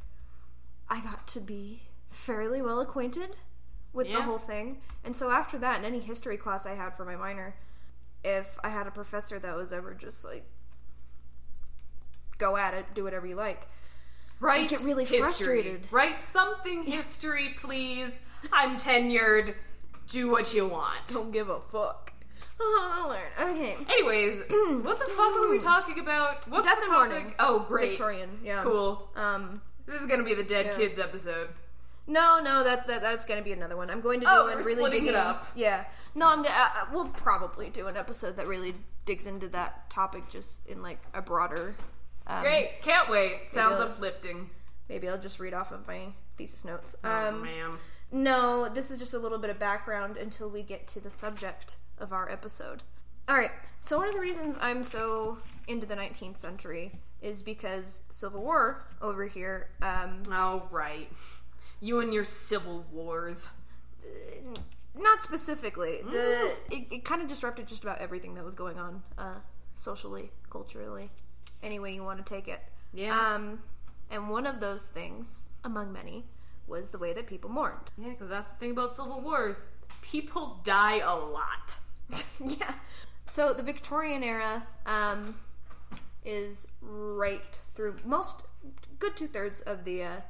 I 0.88 1.00
got 1.00 1.26
to 1.28 1.40
be 1.40 1.82
fairly 2.10 2.62
well 2.62 2.80
acquainted 2.80 3.36
with 3.92 4.06
the 4.12 4.22
whole 4.22 4.38
thing. 4.38 4.78
And 5.04 5.16
so 5.16 5.30
after 5.30 5.58
that 5.58 5.78
in 5.78 5.84
any 5.84 5.98
history 5.98 6.36
class 6.36 6.66
I 6.66 6.74
had 6.74 6.96
for 6.96 7.04
my 7.04 7.16
minor, 7.16 7.56
if 8.22 8.58
I 8.62 8.68
had 8.68 8.86
a 8.86 8.90
professor 8.90 9.38
that 9.38 9.56
was 9.56 9.72
ever 9.72 9.94
just 9.94 10.24
like 10.24 10.44
go 12.38 12.56
at 12.56 12.74
it, 12.74 12.86
do 12.94 13.04
whatever 13.04 13.26
you 13.26 13.34
like. 13.34 13.68
Right? 14.40 14.68
get 14.68 14.80
really 14.80 15.04
history. 15.04 15.20
frustrated. 15.20 15.80
Write 15.90 16.22
something 16.22 16.84
history, 16.84 17.54
please. 17.56 18.20
I'm 18.52 18.76
tenured. 18.76 19.54
Do 20.06 20.30
what 20.30 20.54
you 20.54 20.66
want. 20.66 21.06
don't 21.08 21.32
give 21.32 21.48
a 21.50 21.60
fuck. 21.72 22.12
Oh 22.60 23.04
Lord. 23.38 23.50
Okay. 23.50 23.76
Anyways, 23.88 24.40
what 24.82 24.98
the 24.98 25.04
fuck 25.04 25.32
were 25.38 25.48
we 25.48 25.60
talking 25.60 26.00
about? 26.00 26.44
What's 26.48 26.66
Death 26.66 26.78
the 26.80 26.86
and 26.86 26.92
topic? 26.92 27.10
mourning. 27.12 27.34
Oh, 27.38 27.60
great. 27.68 27.90
Victorian. 27.90 28.30
Yeah. 28.42 28.62
Cool. 28.64 29.08
Um. 29.14 29.62
This 29.86 30.00
is 30.00 30.08
gonna 30.08 30.24
be 30.24 30.34
the 30.34 30.42
Dead 30.42 30.66
Yeah. 30.66 30.76
Kids 30.76 30.98
episode. 30.98 31.50
No, 32.08 32.40
no, 32.42 32.64
that, 32.64 32.88
that 32.88 33.00
that's 33.00 33.24
gonna 33.24 33.42
be 33.42 33.52
another 33.52 33.76
one. 33.76 33.90
I'm 33.90 34.00
going 34.00 34.18
to 34.20 34.26
do 34.26 34.32
Oh, 34.32 34.44
one 34.46 34.56
we're 34.56 34.64
really 34.64 34.74
splitting 34.76 35.06
it 35.06 35.14
up. 35.14 35.46
Yeah. 35.54 35.84
No, 36.16 36.28
I'm. 36.30 36.40
Uh, 36.40 36.48
uh, 36.48 36.86
we'll 36.92 37.06
probably 37.08 37.70
do 37.70 37.86
an 37.86 37.96
episode 37.96 38.34
that 38.36 38.48
really 38.48 38.74
digs 39.04 39.26
into 39.28 39.46
that 39.50 39.88
topic, 39.88 40.28
just 40.28 40.66
in 40.66 40.82
like 40.82 41.00
a 41.14 41.22
broader. 41.22 41.76
Um, 42.28 42.42
Great. 42.42 42.82
Can't 42.82 43.08
wait. 43.08 43.50
Sounds 43.50 43.78
Maybe- 43.78 43.90
uplifting. 43.90 44.50
Maybe 44.88 45.08
I'll 45.08 45.18
just 45.18 45.38
read 45.40 45.54
off 45.54 45.72
of 45.72 45.86
my 45.86 46.12
thesis 46.36 46.64
notes. 46.64 46.94
oh, 47.04 47.28
Um, 47.28 47.42
man. 47.42 47.72
no, 48.12 48.68
this 48.68 48.90
is 48.90 48.98
just 48.98 49.14
a 49.14 49.18
little 49.18 49.38
bit 49.38 49.50
of 49.50 49.58
background 49.58 50.16
until 50.16 50.48
we 50.48 50.62
get 50.62 50.86
to 50.88 51.00
the 51.00 51.10
subject 51.10 51.76
of 51.98 52.12
our 52.12 52.30
episode. 52.30 52.82
All 53.28 53.36
right. 53.36 53.50
So 53.80 53.98
one 53.98 54.08
of 54.08 54.14
the 54.14 54.20
reasons 54.20 54.56
I'm 54.60 54.82
so 54.84 55.38
into 55.66 55.86
the 55.86 55.94
19th 55.96 56.38
century 56.38 56.92
is 57.20 57.42
because 57.42 58.00
Civil 58.10 58.42
War 58.42 58.86
over 59.02 59.26
here. 59.26 59.68
Um, 59.82 60.22
Oh, 60.30 60.66
right. 60.70 61.10
You 61.80 62.00
and 62.00 62.12
your 62.14 62.24
civil 62.24 62.86
wars. 62.92 63.50
not 64.94 65.22
specifically. 65.22 66.00
The 66.02 66.52
it, 66.70 66.86
it 66.90 67.04
kind 67.04 67.20
of 67.22 67.28
disrupted 67.28 67.66
just 67.68 67.82
about 67.82 67.98
everything 67.98 68.34
that 68.34 68.44
was 68.44 68.54
going 68.54 68.78
on, 68.78 69.02
uh, 69.16 69.34
socially, 69.74 70.30
culturally, 70.50 71.10
any 71.62 71.78
way 71.78 71.94
you 71.94 72.02
want 72.02 72.24
to 72.24 72.34
take 72.34 72.48
it. 72.48 72.60
Yeah. 72.92 73.34
Um, 73.34 73.60
and 74.10 74.30
one 74.30 74.46
of 74.46 74.60
those 74.60 74.86
things, 74.86 75.46
among 75.64 75.92
many, 75.92 76.24
was 76.66 76.90
the 76.90 76.98
way 76.98 77.12
that 77.12 77.26
people 77.26 77.50
mourned. 77.50 77.90
yeah, 77.96 78.10
because 78.10 78.28
that's 78.28 78.52
the 78.52 78.58
thing 78.58 78.70
about 78.72 78.94
civil 78.94 79.20
wars. 79.20 79.66
People 80.02 80.60
die 80.64 80.98
a 80.98 81.14
lot. 81.14 81.76
yeah. 82.44 82.74
So 83.26 83.52
the 83.52 83.62
Victorian 83.62 84.22
era 84.22 84.66
um, 84.86 85.36
is 86.24 86.66
right 86.80 87.58
through 87.74 87.96
most, 88.04 88.42
good 88.98 89.16
two 89.16 89.26
thirds 89.26 89.60
of 89.62 89.84
the 89.84 90.04
uh, 90.04 90.20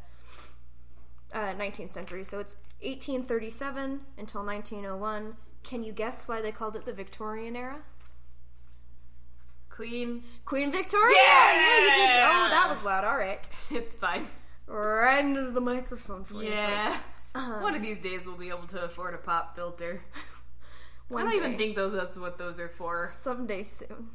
uh, 1.33 1.55
19th 1.55 1.91
century. 1.91 2.25
So 2.25 2.39
it's 2.41 2.57
1837 2.81 4.01
until 4.19 4.45
1901. 4.45 5.37
Can 5.63 5.83
you 5.83 5.93
guess 5.93 6.27
why 6.27 6.41
they 6.41 6.53
called 6.53 6.77
it 6.77 6.87
the 6.87 6.93
Victorian 6.93 7.57
era? 7.57 7.83
Queen. 9.79 10.25
Queen 10.45 10.73
Victoria. 10.73 11.17
Yeah! 11.25 11.55
yeah, 11.55 11.79
you 11.79 11.91
did. 11.91 12.21
Oh, 12.25 12.49
that 12.51 12.67
was 12.69 12.83
loud. 12.83 13.05
All 13.05 13.17
right, 13.17 13.39
It's 13.71 13.95
fine. 13.95 14.27
right 14.67 15.25
into 15.25 15.53
the 15.53 15.61
microphone 15.61 16.25
for 16.25 16.43
you. 16.43 16.49
Yeah. 16.51 16.99
Um, 17.37 17.63
One 17.63 17.77
of 17.77 17.83
these 17.83 17.99
days 17.99 18.27
we'll 18.27 18.37
be 18.37 18.49
able 18.49 18.67
to 18.67 18.83
afford 18.83 19.15
a 19.15 19.19
pop 19.19 19.55
filter. 19.55 20.03
I 21.15 21.23
don't 21.23 21.37
even 21.37 21.57
think 21.57 21.77
those 21.77 21.93
that's 21.93 22.19
what 22.19 22.39
those 22.39 22.59
are 22.59 22.69
for. 22.69 23.09
someday 23.13 23.63
soon. 23.63 24.09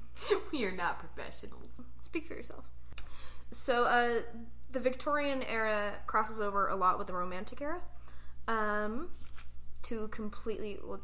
we 0.51 0.65
are 0.65 0.75
not 0.75 1.00
professionals. 1.00 1.70
Speak 2.01 2.27
for 2.27 2.34
yourself. 2.34 2.65
So, 3.51 3.86
uh, 3.86 4.20
the 4.70 4.82
Victorian 4.82 5.43
era 5.43 5.93
crosses 6.08 6.41
over 6.41 6.67
a 6.67 6.75
lot 6.75 6.98
with 6.98 7.08
the 7.08 7.13
Romantic 7.13 7.62
era. 7.62 7.79
Um, 8.50 9.12
two 9.82 10.10
completely, 10.10 10.77
well, 10.84 11.00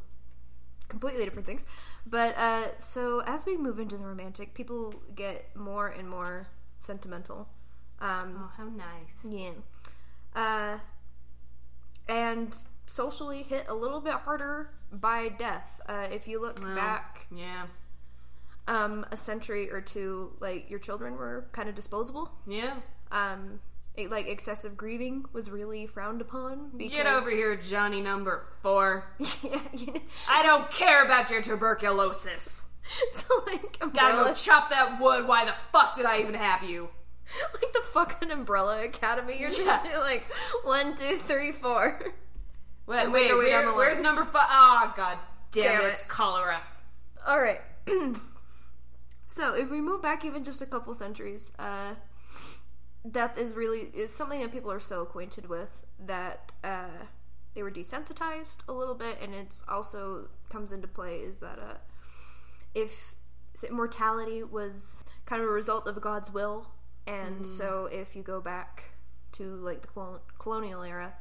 completely 0.89 1.23
different 1.23 1.45
things. 1.45 1.65
But, 2.05 2.37
uh, 2.37 2.77
so 2.77 3.21
as 3.21 3.45
we 3.45 3.55
move 3.57 3.79
into 3.79 3.95
the 3.97 4.05
Romantic, 4.05 4.53
people 4.53 4.93
get 5.15 5.55
more 5.55 5.87
and 5.87 6.09
more 6.09 6.47
sentimental. 6.75 7.47
Um, 8.01 8.35
Oh, 8.43 8.51
how 8.57 8.65
nice. 8.65 9.13
yeah. 9.23 9.51
Uh, 10.35 10.79
and 12.07 12.55
socially 12.85 13.43
hit 13.43 13.65
a 13.67 13.73
little 13.73 14.01
bit 14.01 14.13
harder 14.13 14.71
by 14.91 15.29
death. 15.29 15.79
Uh, 15.87 16.07
if 16.11 16.27
you 16.27 16.41
look 16.41 16.59
Well, 16.61 16.75
back 16.75 17.27
Yeah. 17.31 17.67
um, 18.67 19.05
a 19.11 19.17
century 19.17 19.71
or 19.71 19.81
two, 19.81 20.35
like 20.39 20.69
your 20.69 20.79
children 20.79 21.15
were 21.15 21.47
kind 21.51 21.69
of 21.69 21.75
disposable. 21.75 22.31
Yeah. 22.47 22.77
Um, 23.11 23.59
it, 23.99 24.09
like 24.11 24.27
excessive 24.27 24.75
grieving 24.77 25.25
was 25.33 25.49
really 25.49 25.85
frowned 25.85 26.21
upon. 26.21 26.71
Because, 26.77 26.93
Get 26.93 27.05
over 27.07 27.29
here, 27.29 27.55
Johnny 27.55 28.01
number 28.01 28.45
four. 28.61 29.05
yeah, 29.43 29.59
you 29.73 29.93
know, 29.93 30.01
I 30.29 30.43
don't 30.43 30.69
care 30.71 31.05
about 31.05 31.29
your 31.29 31.41
tuberculosis. 31.41 32.63
so 33.13 33.27
like 33.47 33.77
umbrella. 33.81 34.11
Gotta 34.13 34.29
go 34.29 34.33
chop 34.33 34.69
that 34.71 34.99
wood. 34.99 35.27
Why 35.27 35.45
the 35.45 35.53
fuck 35.71 35.95
did 35.95 36.05
I 36.05 36.19
even 36.21 36.33
have 36.33 36.63
you? 36.63 36.89
like 37.53 37.71
the 37.73 37.81
fucking 37.93 38.31
Umbrella 38.31 38.83
Academy. 38.83 39.39
You're 39.39 39.51
just 39.51 39.83
like 39.99 40.25
one, 40.63 40.95
two, 40.95 41.17
three, 41.17 41.51
four. 41.51 41.99
Wait, 42.87 43.03
And 43.03 43.13
make 43.13 43.29
wait, 43.29 43.35
where- 43.35 43.49
down 43.49 43.65
the 43.65 43.69
line. 43.69 43.77
where's 43.77 44.01
number 44.01 44.25
five? 44.25 44.47
Oh, 44.49 44.93
god 44.97 45.17
damn, 45.51 45.63
Damn 45.63 45.81
it, 45.81 45.85
it. 45.85 45.93
it's 45.93 46.03
cholera. 46.05 46.61
All 47.27 47.39
right. 47.39 47.61
so 49.27 49.53
if 49.53 49.69
we 49.69 49.79
move 49.81 50.01
back 50.01 50.25
even 50.25 50.43
just 50.43 50.61
a 50.61 50.65
couple 50.65 50.93
centuries, 50.95 51.51
uh, 51.59 51.93
death 53.09 53.37
is 53.37 53.55
really 53.55 53.89
is 53.93 54.13
something 54.13 54.41
that 54.41 54.51
people 54.51 54.71
are 54.71 54.79
so 54.79 55.01
acquainted 55.01 55.47
with 55.47 55.85
that 56.05 56.51
uh, 56.63 57.05
they 57.55 57.63
were 57.63 57.71
desensitized 57.71 58.57
a 58.67 58.73
little 58.73 58.95
bit, 58.95 59.17
and 59.21 59.33
it's 59.33 59.63
also 59.67 60.27
comes 60.49 60.71
into 60.71 60.87
play 60.87 61.17
is 61.17 61.39
that 61.39 61.59
uh, 61.59 61.77
if 62.75 63.15
mortality 63.71 64.43
was 64.43 65.03
kind 65.25 65.41
of 65.41 65.47
a 65.47 65.51
result 65.51 65.87
of 65.87 65.99
God's 66.01 66.31
will, 66.33 66.67
and 67.07 67.45
so 67.45 67.89
if 67.91 68.15
you 68.15 68.21
go 68.23 68.39
back 68.39 68.91
to 69.33 69.55
like 69.57 69.81
the 69.81 69.87
colon- 69.87 70.19
colonial 70.37 70.83
era, 70.83 71.13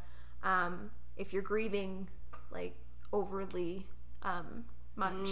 um, 0.42 0.90
if 1.16 1.32
you're 1.32 1.42
grieving 1.42 2.08
like 2.50 2.76
overly 3.12 3.86
um, 4.22 4.64
much, 4.96 5.28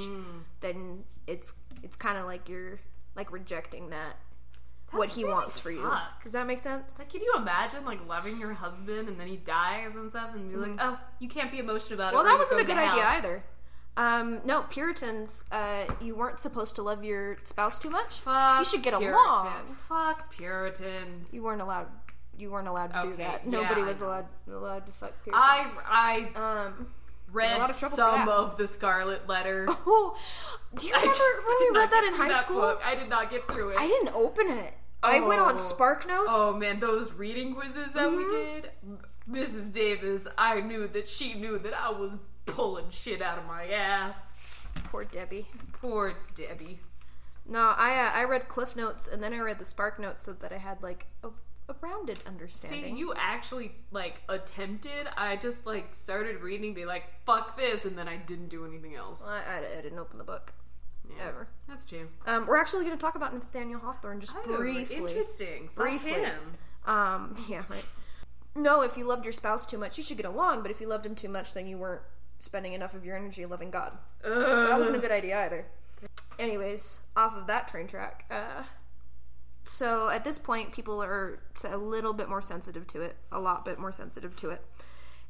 then 0.61 1.05
it's 1.27 1.55
it's 1.83 1.97
kind 1.97 2.17
of 2.19 2.25
like 2.27 2.49
you're 2.49 2.81
like 3.15 3.33
rejecting 3.33 3.91
that 3.91 4.17
what 4.97 5.09
he 5.11 5.25
wants 5.25 5.59
for 5.59 5.71
you. 5.71 5.83
fucked. 5.83 6.25
Does 6.25 6.33
that 6.33 6.47
make 6.47 6.59
sense? 6.59 6.99
Like, 6.99 7.11
can 7.11 7.21
you 7.23 7.33
imagine 7.37 7.85
like 7.85 8.07
loving 8.09 8.39
your 8.39 8.53
husband 8.55 9.09
and 9.09 9.19
then 9.19 9.27
he 9.27 9.37
dies 9.37 9.95
and 9.97 10.09
stuff, 10.11 10.35
and 10.35 10.51
be 10.51 10.57
like, 10.57 10.77
oh, 10.81 10.99
you 11.19 11.29
can't 11.29 11.51
be 11.51 11.59
emotional 11.59 11.99
about 12.01 12.13
well, 12.15 12.23
it. 12.23 12.27
or 12.27 12.31
that 12.33 12.39
wasn't 12.39 12.61
a 12.61 12.65
go 12.65 12.69
good 12.69 12.75
to 12.81 12.81
idea 12.91 13.03
hell." 13.05 13.17
either. 13.19 13.45
Um, 13.99 14.41
no, 14.45 14.63
Puritans, 14.65 15.47
uh, 15.51 15.85
you 16.03 16.15
weren't 16.15 16.39
supposed 16.39 16.75
to 16.77 16.83
love 16.83 17.03
your 17.03 17.39
spouse 17.45 17.79
too 17.79 17.89
much. 17.89 18.21
Fuck 18.21 18.59
You 18.59 18.65
should 18.67 18.83
get 18.83 18.99
Puritan. 18.99 19.15
along. 19.19 19.75
Fuck 19.89 20.31
Puritans. 20.31 21.33
You 21.33 21.43
weren't 21.43 21.63
allowed. 21.63 21.87
You 22.39 22.51
weren't 22.51 22.69
allowed 22.69 22.89
to 22.93 23.03
do 23.03 23.09
Okay, 23.15 23.23
that. 23.23 23.41
yeah, 23.45 23.51
Nobody 23.51 23.81
I 23.81 23.85
was 23.85 24.01
know. 24.03 24.09
allowed 24.09 24.27
allowed 24.51 24.85
to 24.87 24.93
fuck 24.93 25.13
Puritans. 25.25 25.43
I 25.47 26.29
I 26.37 26.67
um. 26.67 26.89
read 27.33 27.59
lot 27.59 27.71
of 27.71 27.79
trouble 27.79 27.97
for 27.97 28.03
some 28.03 28.27
that. 28.27 28.29
of 28.35 28.57
the 28.59 28.67
Scarlet 28.67 29.27
Letter. 29.27 29.67
Oh, 29.87 30.17
do 30.79 30.87
you 30.87 30.93
I 30.93 30.99
remember 30.99 31.17
did- 31.17 31.47
when 31.47 31.59
did 31.59 31.65
we 31.71 31.73
not 31.73 31.81
read 31.81 31.91
that 31.91 32.01
get 32.03 32.05
in 32.05 32.15
through 32.19 32.29
high 32.35 32.41
school? 32.43 32.61
book. 32.61 32.83
I 32.85 32.95
did 32.97 33.09
not 33.09 33.31
get 33.31 33.49
through 33.49 33.71
it. 33.71 33.79
I 33.79 33.87
didn't 33.87 34.15
open 34.15 34.51
it. 34.51 34.75
I 35.03 35.21
went 35.21 35.41
on 35.41 35.55
Oh. 35.55 35.57
Spark 35.59 36.07
Notes. 36.07 36.29
Oh 36.29 36.59
man, 36.59 36.81
those 36.81 37.13
reading 37.13 37.55
quizzes 37.55 37.93
that 37.93 38.11
we 38.11 38.25
Mhm. 38.25 38.63
did, 38.63 38.71
Mrs. 39.31 39.73
Davis, 39.73 40.27
I 40.39 40.61
knew 40.61 40.87
that 40.89 41.07
she 41.09 41.35
knew 41.35 41.59
that 41.59 41.75
I 41.75 41.91
was 41.91 42.17
pulling 42.47 42.91
shit 42.91 43.21
out 43.23 43.39
of 43.39 43.45
my 43.47 43.67
ass. 43.69 44.35
Poor 44.85 45.05
Debbie. 45.05 45.49
Poor 45.73 46.15
Debbie. 46.35 46.81
No, 47.45 47.61
I 47.77 47.99
uh, 48.07 48.11
I 48.15 48.25
read 48.25 48.49
Cliff 48.49 48.75
Notes 48.77 49.07
and 49.09 49.23
then 49.23 49.33
I 49.33 49.39
read 49.39 49.59
the 49.59 49.65
Spark 49.65 49.99
Notes 49.99 50.23
so 50.23 50.33
that 50.35 50.53
I 50.53 50.59
had 50.59 50.83
like 50.83 51.07
a, 51.23 51.29
a 51.69 51.75
rounded 51.81 52.19
See, 52.19 52.25
understanding. 52.27 52.97
you 52.97 53.15
actually 53.17 53.73
like 53.93 54.23
attempted. 54.29 55.09
I 55.17 55.37
just 55.37 55.67
like 55.67 55.95
started 55.95 56.41
reading, 56.41 56.75
be 56.75 56.85
like, 56.85 57.05
"Fuck 57.25 57.57
this," 57.57 57.85
and 57.85 57.97
then 57.97 58.09
I 58.09 58.17
didn't 58.17 58.49
do 58.49 58.65
anything 58.65 58.95
else. 58.97 59.25
I, 59.27 59.39
I, 59.39 59.79
I 59.79 59.81
didn't 59.83 59.99
open 59.99 60.19
the 60.19 60.25
book 60.25 60.53
Yeah, 61.17 61.29
ever. 61.29 61.49
That's 61.69 61.85
true. 61.85 62.09
Um, 62.27 62.47
we're 62.47 62.57
actually 62.57 62.85
going 62.85 62.97
to 62.97 63.01
talk 63.01 63.15
about 63.15 63.33
Nathaniel 63.35 63.81
Hawthorne 63.81 64.21
just 64.21 64.35
Oh, 64.37 64.57
briefly. 64.57 64.97
Interesting. 64.97 65.71
Briefly. 65.75 66.13
him. 66.13 66.35
Um, 66.87 67.37
yeah, 67.49 67.63
right. 67.69 67.85
No, 68.55 68.81
if 68.83 68.97
you 68.97 69.07
loved 69.07 69.25
your 69.25 69.33
spouse 69.33 69.67
too 69.67 69.79
much, 69.79 69.99
you 69.99 70.05
should 70.05 70.17
get 70.17 70.27
along. 70.27 70.63
But 70.63 70.71
if 70.71 70.81
you 70.81 70.89
loved 70.89 71.05
him 71.07 71.15
too 71.15 71.29
much, 71.29 71.53
then 71.55 71.67
you 71.67 71.77
weren't 71.79 72.03
spending 72.39 72.73
enough 72.73 72.95
of 72.95 73.05
your 73.05 73.17
energy 73.17 73.45
loving 73.47 73.71
God. 73.71 73.93
So 74.23 74.67
that 74.67 74.79
wasn't 74.79 74.97
a 74.97 75.01
good 75.01 75.11
idea 75.13 75.39
either. 75.45 75.67
Anyways, 76.39 77.01
off 77.17 77.35
of 77.37 77.47
that 77.47 77.69
train 77.69 77.87
track. 77.87 78.25
Uh, 78.31 78.63
so 79.65 80.09
at 80.11 80.23
this 80.25 80.39
point, 80.39 80.73
people 80.73 81.03
are 81.03 81.41
a 81.65 81.77
little 81.77 82.13
bit 82.13 82.29
more 82.29 82.43
sensitive 82.43 82.87
to 82.89 83.01
it, 83.03 83.17
a 83.33 83.41
lot 83.41 83.65
bit 83.65 83.79
more 83.79 83.93
sensitive 83.93 84.37
to 84.37 84.51
it, 84.51 84.63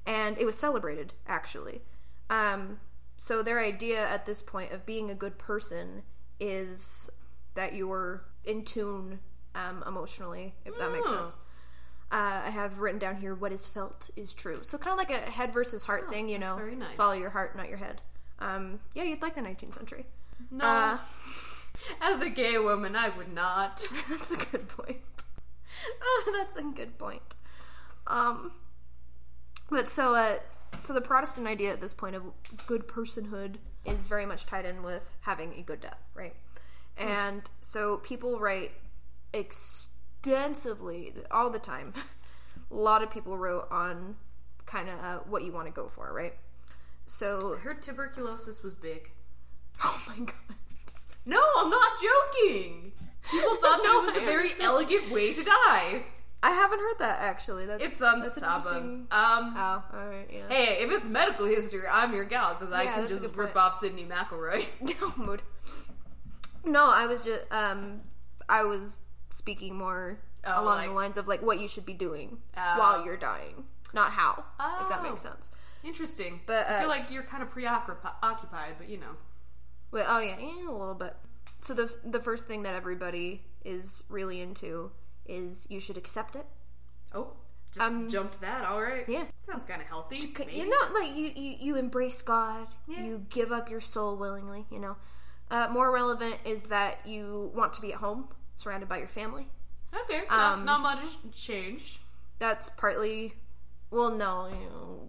and 0.07 0.37
it 0.39 0.45
was 0.45 0.59
celebrated 0.59 1.13
actually. 1.27 1.81
Um, 2.29 2.81
so 3.17 3.43
their 3.43 3.61
idea 3.61 4.07
at 4.09 4.27
this 4.27 4.43
point 4.43 4.73
of 4.73 4.85
being 4.87 5.11
a 5.11 5.15
good 5.15 5.39
person 5.39 6.03
is 6.41 7.11
that 7.55 7.75
you're 7.75 8.25
in 8.45 8.65
tune 8.65 9.21
um, 9.55 9.83
emotionally, 9.87 10.55
if 10.65 10.77
that 10.79 10.93
makes 10.93 11.09
Oh. 11.09 11.17
sense. 11.21 11.39
Uh, 12.13 12.43
I 12.47 12.51
have 12.51 12.79
written 12.79 13.01
down 13.01 13.17
here 13.17 13.35
what 13.35 13.51
is 13.53 13.67
felt 13.67 14.11
is 14.15 14.33
true. 14.33 14.61
So 14.63 14.79
kind 14.79 14.93
of 14.93 14.99
like 15.09 15.11
a 15.11 15.29
head 15.31 15.53
versus 15.53 15.83
heart 15.85 16.09
thing, 16.09 16.29
you 16.29 16.37
Oh, 16.37 16.41
know. 16.41 16.57
very 16.57 16.77
nice. 16.77 16.97
Follow 16.97 17.15
your 17.15 17.31
heart, 17.31 17.57
not 17.57 17.69
your 17.69 17.79
head. 17.79 18.01
Um, 18.39 18.79
yeah, 18.95 19.03
you'd 19.03 19.23
like 19.23 19.35
the 19.35 19.41
19th 19.41 19.75
century. 19.75 20.07
No. 20.51 20.65
Uh, 20.65 20.99
As 22.01 22.21
a 22.23 22.31
gay 22.31 22.59
woman, 22.59 22.95
I 22.97 23.09
would 23.09 23.33
not. 23.35 23.83
that's 24.11 24.35
a 24.35 24.39
good 24.47 24.69
point. 24.69 24.99
Oh, 26.03 26.33
that's 26.35 26.57
a 26.57 26.63
good 26.63 26.97
point. 26.99 27.37
Um, 28.07 28.53
but 29.71 29.89
so, 29.89 30.15
uh, 30.15 30.37
so 30.79 30.93
the 30.93 31.01
Protestant 31.01 31.47
idea 31.47 31.73
at 31.73 31.81
this 31.81 31.95
point 31.95 32.17
of 32.17 32.23
good 32.67 32.87
personhood 32.87 33.57
is 33.85 34.07
very 34.07 34.27
much 34.27 34.47
tied 34.47 34.65
in 34.65 34.83
with 34.83 35.15
having 35.21 35.55
a 35.55 35.63
good 35.63 35.81
death, 35.81 36.03
right? 36.15 36.35
And 36.97 37.43
so 37.61 37.99
people 37.99 38.39
write 38.39 38.73
extensively 39.33 41.13
all 41.31 41.51
the 41.51 41.59
time. 41.59 41.93
a 42.71 42.75
lot 42.75 43.03
of 43.03 43.11
people 43.11 43.37
wrote 43.37 43.69
on 43.71 44.17
kind 44.65 44.89
of 44.89 44.99
uh, 44.99 45.19
what 45.29 45.45
you 45.45 45.53
want 45.53 45.67
to 45.67 45.73
go 45.73 45.89
for, 45.89 46.13
right? 46.13 46.35
So, 47.07 47.55
I 47.57 47.61
heard 47.61 47.83
tuberculosis 47.83 48.63
was 48.65 48.75
big. 48.75 49.11
oh 49.85 50.03
my 50.09 50.19
god. 50.19 50.57
No, 51.25 51.41
I'm 51.59 51.71
not 51.71 52.01
joking. 52.01 52.93
People 53.31 53.57
thought 53.57 53.83
that 53.83 53.85
No, 53.85 54.03
it 54.03 54.07
was 54.07 54.17
a 54.17 54.25
very 54.25 54.51
elegant 54.61 55.11
way 55.11 55.33
to 55.33 55.43
die. 55.43 56.05
I 56.47 56.51
haven't 56.51 56.79
heard 56.79 56.99
that 57.01 57.19
actually. 57.21 57.67
That's 57.67 57.83
It's 57.83 58.01
um, 58.03 58.21
that's 58.21 58.37
interesting. 58.37 59.07
Um, 59.11 59.55
Oh, 59.57 59.83
all 59.93 60.07
right, 60.07 60.29
yeah. 60.33 60.49
hey, 60.49 60.79
if 60.85 60.91
it's 60.93 61.07
medical 61.07 61.47
history, 61.47 61.83
I'm 61.91 62.15
your 62.15 62.25
gal 62.25 62.55
because 62.55 62.73
I 62.73 62.85
Yeah, 62.85 62.95
can 62.95 63.09
just 63.09 63.25
rip 63.25 63.35
point. 63.53 63.57
off 63.57 63.81
Sydnee 63.81 64.07
McElroy. 64.09 64.65
No 65.01 65.13
mood. 65.17 65.43
No, 66.65 66.87
I 66.91 67.07
was 67.07 67.21
just 67.21 67.43
um, 67.53 68.01
I 68.49 68.63
was 68.65 68.97
speaking 69.31 69.75
more 69.77 70.19
Oh, 70.45 70.63
along 70.63 70.77
like- 70.79 70.89
the 70.89 70.95
lines 70.95 71.17
of 71.17 71.27
like 71.27 71.43
what 71.43 71.59
you 71.59 71.67
should 71.69 71.85
be 71.87 71.93
doing 71.95 72.39
Oh. 72.57 72.75
while 72.79 73.05
you're 73.05 73.17
dying, 73.17 73.65
not 73.93 74.13
how. 74.13 74.45
If 74.81 74.89
that 74.89 75.01
Oh. 75.01 75.03
makes 75.03 75.21
sense. 75.23 75.51
Interesting. 75.83 76.41
But, 76.47 76.67
I 76.69 76.75
uh, 76.77 76.81
feel 76.81 76.89
like 76.89 77.11
you're 77.11 77.23
kind 77.25 77.43
of 77.43 77.51
preoccupied, 77.51 78.75
but 78.79 78.89
you 78.89 78.99
know. 78.99 79.17
Well, 79.91 80.05
oh 80.09 80.19
yeah, 80.21 80.37
yeah, 80.39 80.69
a 80.69 80.71
little 80.71 80.95
bit. 80.95 81.17
So 81.61 81.75
the 81.75 81.93
the 82.05 82.21
first 82.21 82.47
thing 82.47 82.63
that 82.63 82.75
everybody 82.75 83.43
is 83.65 84.05
really 84.09 84.41
into 84.41 84.93
is 85.29 85.67
you 85.71 85.81
should 85.81 85.97
accept 85.97 86.37
it. 86.37 86.47
Oh, 87.15 87.33
just 87.73 87.85
Um, 87.85 88.09
jumped 88.09 88.41
that. 88.41 88.65
All 88.65 88.83
right. 88.83 89.09
yeah. 89.09 89.25
Sounds 89.47 89.65
kind 89.65 89.81
of 89.81 89.89
healthy. 89.89 90.33
Maybe. 90.39 90.53
You 90.55 90.69
know, 90.69 90.99
like 90.99 91.15
you, 91.17 91.31
you, 91.35 91.57
you 91.61 91.77
embrace 91.77 92.23
God. 92.23 92.67
Yeah. 92.89 93.05
You 93.05 93.27
give 93.31 93.53
up 93.53 93.71
your 93.71 93.81
soul 93.81 94.17
willingly. 94.17 94.67
You 94.71 94.79
know, 94.79 94.97
uh, 95.51 95.69
more 95.71 95.91
relevant 95.93 96.37
is 96.45 96.65
that 96.65 97.07
you 97.07 97.51
want 97.55 97.73
to 97.75 97.81
be 97.81 97.93
at 97.93 97.99
home, 97.99 98.29
surrounded 98.57 98.89
by 98.89 98.99
your 98.99 99.09
family. 99.09 99.49
Okay. 100.05 100.21
Um, 100.29 100.65
not, 100.65 100.81
not 100.81 100.81
much 100.83 101.01
changed. 101.35 101.99
That's 102.39 102.69
partly. 102.69 103.35
Well, 103.91 104.11
no, 104.11 104.49
you 104.49 104.69
know, 104.69 105.09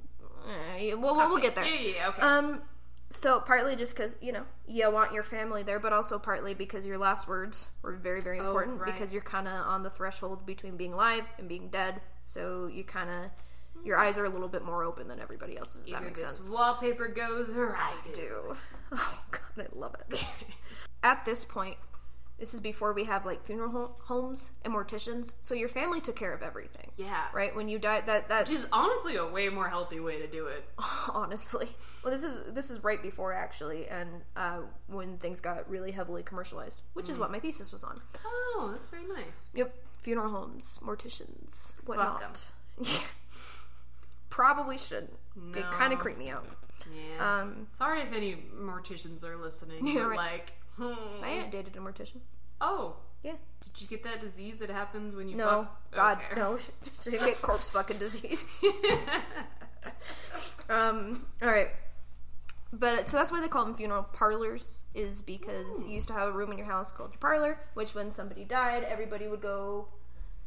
eh, 0.78 0.94
well, 0.94 1.16
we'll, 1.16 1.30
we'll 1.30 1.38
get 1.40 1.56
there. 1.56 1.66
Yeah, 1.66 1.80
yeah, 1.80 1.96
yeah, 1.98 2.08
okay. 2.10 2.22
Um, 2.22 2.62
so 3.10 3.40
partly 3.40 3.76
just 3.76 3.96
because 3.96 4.18
you 4.22 4.32
know 4.32 4.44
you 4.68 4.90
want 4.92 5.14
your 5.14 5.24
family 5.24 5.64
there, 5.64 5.80
but 5.80 5.94
also 5.94 6.20
partly 6.20 6.54
because 6.54 6.86
your 6.86 6.98
last 6.98 7.28
words 7.28 7.68
were 7.82 7.96
very, 7.96 8.22
very 8.22 8.40
oh, 8.40 8.48
important 8.48 8.78
Oh, 8.78 8.84
right. 8.84 8.94
because 8.94 9.14
you're 9.14 9.22
kind 9.22 9.48
of 9.48 9.54
on 9.54 9.84
the 9.84 9.90
threshold 9.90 10.46
between 10.46 10.76
being 10.76 10.94
alive 10.94 11.24
and 11.38 11.48
being 11.48 11.70
dead. 11.70 12.02
So 12.24 12.68
you 12.68 12.84
kind 12.84 13.10
of 13.10 13.32
your 13.84 13.98
eyes 13.98 14.18
are 14.18 14.26
a 14.26 14.30
little 14.30 14.48
bit 14.48 14.66
more 14.66 14.84
open 14.84 15.08
than 15.08 15.20
everybody 15.20 15.58
else's. 15.58 15.84
If 15.84 15.92
that 15.92 16.04
makes 16.04 16.22
sense. 16.22 16.52
wallpaper 16.52 17.08
goes 17.08 17.56
or 17.56 17.76
I 17.76 17.94
do. 18.06 18.12
do. 18.14 18.58
Oh 18.90 19.26
god, 19.32 19.66
I 19.66 19.78
love 19.78 19.96
it. 20.10 20.24
At 21.04 21.26
this 21.26 21.44
point, 21.44 21.76
this 22.40 22.54
is 22.54 22.60
before 22.60 22.94
we 22.94 23.06
have 23.06 23.26
like 23.26 23.44
funeral 23.46 23.96
homes 24.04 24.52
and 24.64 24.74
morticians. 24.74 25.34
So 25.42 25.56
your 25.56 25.70
family 25.70 26.00
took 26.02 26.16
care 26.16 26.34
of 26.34 26.44
everything, 26.44 26.92
Yeah. 26.96 27.26
right? 27.34 27.56
When 27.56 27.68
you 27.68 27.80
died, 27.80 28.06
that 28.06 28.30
that's 28.30 28.50
Which 28.50 28.60
is 28.60 28.68
honestly 28.72 29.16
a 29.16 29.26
way 29.26 29.50
more 29.50 29.68
healthy 29.70 30.00
way 30.00 30.20
to 30.20 30.28
do 30.28 30.48
it. 30.48 30.64
honestly. 31.10 31.68
Well, 32.04 32.14
this 32.14 32.24
is 32.24 32.54
this 32.54 32.70
is 32.70 32.84
right 32.84 33.02
before 33.02 33.34
actually, 33.34 33.88
and 33.88 34.10
uh, 34.36 34.60
when 34.88 35.18
things 35.18 35.42
got 35.42 35.70
really 35.70 35.92
heavily 35.92 36.24
commercialized, 36.24 36.82
which 36.94 37.10
is 37.10 37.18
what 37.18 37.32
my 37.32 37.40
thesis 37.40 37.72
was 37.72 37.84
on. 37.84 38.00
Oh, 38.26 38.70
that's 38.72 38.90
very 38.90 39.06
nice. 39.08 39.48
Yep, 39.56 39.74
funeral 40.02 40.30
homes, 40.30 40.80
morticians, 40.84 41.74
whatnot. 41.86 42.52
Yeah, 42.80 43.00
probably 44.30 44.78
shouldn't. 44.78 45.14
It 45.56 45.64
kind 45.72 45.94
of 45.94 46.00
creeped 46.00 46.20
me 46.20 46.30
out. 46.30 46.46
Yeah. 46.94 47.40
Um, 47.42 47.68
Sorry 47.70 48.02
if 48.02 48.14
any 48.14 48.38
morticians 48.56 49.24
are 49.24 49.36
listening. 49.38 49.86
Yeah, 49.88 50.04
but 50.04 50.10
right. 50.10 50.18
like, 50.18 50.54
hmm. 50.78 51.22
my 51.22 51.28
aunt 51.28 51.52
dated 51.52 51.76
a 51.76 51.80
mortician. 51.80 52.20
Oh, 52.62 52.96
Yeah. 53.24 53.34
did 53.64 53.82
you 53.82 53.88
get 53.88 54.04
that 54.04 54.20
disease 54.20 54.58
that 54.60 54.70
happens 54.70 55.16
when 55.16 55.28
you 55.28 55.36
No, 55.36 55.48
fuck? 55.48 55.92
God, 55.92 56.20
Okay. 56.32 56.40
no. 56.40 56.58
She 57.04 57.12
didn't 57.12 57.28
get 57.28 57.42
corpse 57.42 57.70
fucking 57.70 57.98
disease. 57.98 58.64
Um, 60.70 61.26
all 61.42 61.50
right. 61.50 61.70
But 62.74 63.08
so 63.08 63.16
that's 63.18 63.32
why 63.32 63.40
they 63.40 63.48
call 63.48 63.64
them 63.64 63.76
funeral 63.76 64.04
parlors, 64.04 64.84
is 64.94 65.22
because 65.22 65.84
you 65.86 65.92
used 65.92 66.10
to 66.10 66.14
have 66.14 66.28
a 66.28 66.32
room 66.34 66.52
in 66.52 66.58
your 66.58 66.68
house 66.68 66.92
called 66.92 67.12
your 67.12 67.20
parlor, 67.20 67.58
which 67.74 67.96
when 67.96 68.12
somebody 68.12 68.44
died, 68.44 68.84
everybody 68.84 69.28
would 69.28 69.42
go 69.42 69.88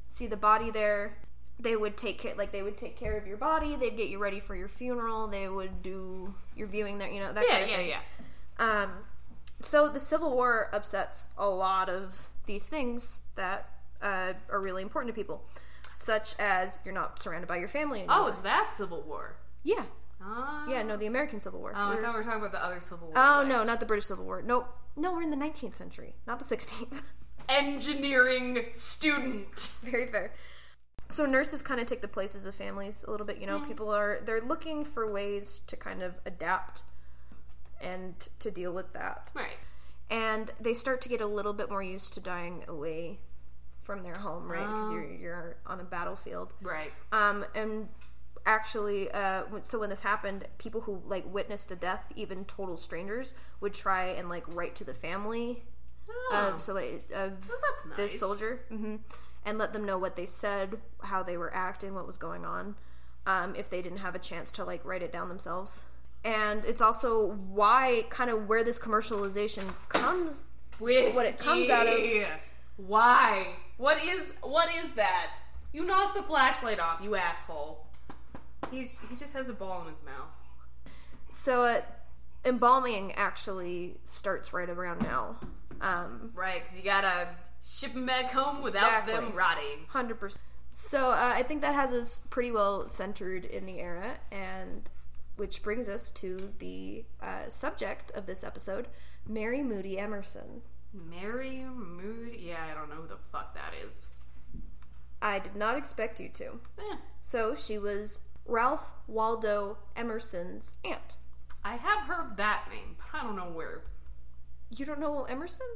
see 0.09 0.27
the 0.27 0.37
body 0.37 0.71
there. 0.71 1.17
They 1.59 1.77
would 1.77 1.97
take 1.97 2.19
care, 2.19 2.35
like 2.37 2.53
they 2.53 2.63
would 2.63 2.77
take 2.77 2.97
care 2.97 3.17
of 3.17 3.27
your 3.27 3.39
body. 3.39 3.77
They'd 3.77 3.97
get 3.97 4.09
you 4.09 4.19
ready 4.19 4.41
for 4.41 4.55
your 4.55 4.69
funeral. 4.69 5.29
They 5.29 5.49
would 5.49 5.83
do 5.83 6.35
your 6.55 6.69
viewing 6.69 6.99
there, 6.99 7.09
you 7.09 7.21
know 7.21 7.33
that 7.33 7.45
yeah, 7.49 7.53
kind 7.53 7.65
of 7.65 7.71
yeah, 7.71 7.77
thing. 7.77 7.89
yeah. 7.89 8.83
Um, 8.83 8.91
so 9.61 9.89
the 9.89 10.01
Civil 10.01 10.31
War 10.33 10.69
upsets 10.73 11.29
a 11.39 11.49
lot 11.49 11.89
of 11.89 12.29
these 12.47 12.67
things 12.67 13.21
that 13.37 13.69
uh, 14.03 14.33
are 14.51 14.61
really 14.61 14.83
important 14.83 15.15
to 15.15 15.19
people, 15.21 15.45
such 15.95 16.35
as 16.39 16.79
you're 16.85 16.95
not 16.95 17.21
surrounded 17.21 17.47
by 17.47 17.59
your 17.59 17.69
family 17.69 18.01
anymore. 18.01 18.17
Oh, 18.21 18.27
it's 18.27 18.41
that 18.41 18.73
Civil 18.73 19.03
War. 19.03 19.37
yeah, 19.63 19.85
Oh. 20.23 20.67
yeah. 20.69 20.83
No, 20.83 20.97
the 20.99 21.07
American 21.07 21.41
Civil 21.41 21.61
War. 21.61 21.73
Oh, 21.75 21.79
I 21.79 21.91
We're- 21.91 22.03
thought 22.03 22.13
we 22.13 22.19
were 22.19 22.25
talking 22.25 22.41
about 22.41 22.53
the 22.53 22.63
other 22.65 22.81
Civil 22.81 23.09
War. 23.09 23.15
Oh 23.17 23.39
like 23.39 23.49
no, 23.49 23.63
not 23.65 23.81
the 23.81 23.87
British 23.87 24.05
Civil 24.07 24.25
War. 24.27 24.43
Nope. 24.43 24.69
No, 24.97 25.13
we're 25.13 25.23
in 25.23 25.31
the 25.31 25.37
19th 25.37 25.75
century, 25.75 26.15
not 26.27 26.39
the 26.39 26.45
16th. 26.45 27.03
Engineering 27.49 28.67
student. 28.73 29.73
Very 29.83 30.07
fair. 30.07 30.33
So 31.09 31.27
nurses 31.27 31.63
kind 31.63 31.81
of 31.81 31.87
take 31.87 32.01
the 32.03 32.09
places 32.09 32.47
of 32.47 32.55
families 32.55 33.05
a 33.07 33.11
little 33.11 33.27
bit. 33.27 33.39
You 33.39 33.47
know, 33.47 33.61
people 33.61 33.91
are 33.91 34.21
they're 34.25 34.41
looking 34.41 34.85
for 34.85 35.11
ways 35.11 35.61
to 35.67 35.77
kind 35.77 36.03
of 36.03 36.15
adapt 36.27 36.83
and 37.81 38.15
to 38.41 38.51
deal 38.51 38.73
with 38.73 38.93
that. 38.93 39.31
Right. 39.35 39.57
And 40.11 40.51
they 40.61 40.75
start 40.75 41.01
to 41.03 41.09
get 41.09 41.21
a 41.21 41.27
little 41.27 41.53
bit 41.53 41.71
more 41.71 41.83
used 41.83 42.13
to 42.15 42.21
dying 42.21 42.65
away 42.67 43.19
from 43.83 44.03
their 44.03 44.15
home, 44.19 44.51
right? 44.51 44.69
Because 44.69 44.89
Oh. 44.91 44.95
you're 44.95 45.11
you're 45.13 45.57
on 45.67 45.81
a 45.81 45.85
battlefield. 45.85 46.53
Right. 46.63 46.93
Um, 47.13 47.45
and 47.55 47.89
actually, 48.47 49.11
uh, 49.13 49.43
so 49.63 49.79
when 49.79 49.91
this 49.91 50.03
happened, 50.03 50.47
people 50.59 50.81
who 50.83 51.03
like 51.07 51.25
witnessed 51.33 51.71
a 51.71 51.77
death, 51.77 52.13
even 52.17 52.45
total 52.45 52.77
strangers, 52.77 53.35
would 53.61 53.75
try 53.75 54.07
and 54.07 54.29
like 54.29 54.45
write 54.49 54.75
to 54.77 54.85
the 54.85 54.95
family 54.95 55.65
Oh. 56.09 56.53
of 56.55 56.61
so 56.63 56.75
like 56.75 57.05
of 57.15 57.49
Well, 57.49 57.59
that's 57.85 57.97
this 57.97 58.13
nice. 58.13 58.21
soldier 58.21 58.63
hmm 58.69 58.97
and 59.47 59.57
let 59.59 59.73
them 59.73 59.85
know 59.85 59.97
what 59.97 60.17
they 60.17 60.27
said, 60.27 60.79
how 61.05 61.23
they 61.23 61.37
were 61.39 61.55
acting, 61.55 61.95
what 61.95 62.07
was 62.07 62.19
going 62.19 62.45
on, 62.45 62.77
um, 63.27 63.55
if 63.55 63.71
they 63.71 63.81
didn't 63.81 63.99
have 63.99 64.15
a 64.15 64.19
chance 64.19 64.51
to 64.53 64.65
like 64.65 64.85
write 64.85 65.03
it 65.03 65.11
down 65.13 65.29
themselves. 65.31 65.85
And 66.25 66.65
it's 66.65 66.81
also 66.81 67.29
why 67.49 68.05
kind 68.11 68.29
of 68.31 68.49
where 68.49 68.63
this 68.65 68.79
commercialization 68.79 69.65
comes. 69.89 70.45
Whiskey. 70.79 71.15
what 71.17 71.27
it 71.27 71.39
comes 71.39 71.69
out 71.71 71.87
of- 71.87 71.99
Why? 72.77 73.55
What 73.77 74.03
is 74.03 74.31
what 74.43 74.75
is 74.75 74.91
that? 74.93 75.41
You 75.73 75.85
knocked 75.85 76.17
the 76.17 76.23
flashlight 76.23 76.81
off, 76.81 77.01
you 77.03 77.15
asshole. 77.15 77.87
He's 78.71 78.89
he 79.09 79.17
just 79.17 79.35
has 79.35 79.49
a 79.49 79.53
ball 79.53 79.83
in 79.83 79.95
his 79.95 80.03
mouth. 80.05 80.29
So 81.29 81.65
uh, 81.65 81.81
embalming 82.45 83.13
actually 83.13 83.97
starts 84.05 84.53
right 84.53 84.69
around 84.69 85.03
now. 85.03 85.37
Um, 85.81 86.33
Right, 86.35 86.63
because 86.63 86.77
you 86.77 86.83
gotta 86.85 87.29
ship 87.65 87.93
them 87.95 88.07
back 88.07 88.33
home 88.33 88.63
without 88.63 89.07
them 89.07 89.33
rotting. 89.35 89.87
Hundred 89.89 90.19
percent. 90.21 90.41
So 90.71 91.11
uh, 91.11 91.33
I 91.35 91.43
think 91.43 91.63
that 91.63 91.75
has 91.75 91.93
us 91.93 92.23
pretty 92.31 92.51
well 92.51 92.87
centered 92.89 93.45
in 93.45 93.67
the 93.67 93.81
era, 93.81 94.19
and 94.31 94.89
which 95.41 95.63
brings 95.63 95.89
us 95.89 96.11
to 96.11 96.53
the 96.59 97.03
uh, 97.23 97.49
subject 97.49 98.11
of 98.13 98.27
this 98.27 98.45
episode, 98.45 98.89
Mary 99.27 99.63
Moody 99.63 99.99
Emerson. 99.99 100.61
Mary 100.93 101.65
Moody. 101.75 102.45
Yeah, 102.49 102.67
I 102.71 102.75
don't 102.75 102.91
know 102.91 102.97
who 102.97 103.09
the 103.09 103.17
fuck 103.33 103.55
that 103.55 103.73
is. 103.87 104.09
I 105.23 105.39
did 105.39 105.57
not 105.57 105.79
expect 105.79 106.21
you 106.21 106.29
to. 106.29 106.61
Eh, 106.79 106.97
So 107.23 107.55
she 107.55 107.79
was 107.79 108.21
Ralph 108.45 108.93
Waldo 109.07 109.79
Emerson's 109.97 110.77
aunt. 110.85 111.17
I 111.65 111.77
have 111.77 112.01
heard 112.03 112.37
that 112.37 112.67
name, 112.71 112.97
but 112.99 113.19
I 113.19 113.23
don't 113.25 113.37
know 113.37 113.51
where. 113.51 113.85
You 114.77 114.85
don't 114.85 115.01
know 115.01 115.25
Emerson? 115.25 115.67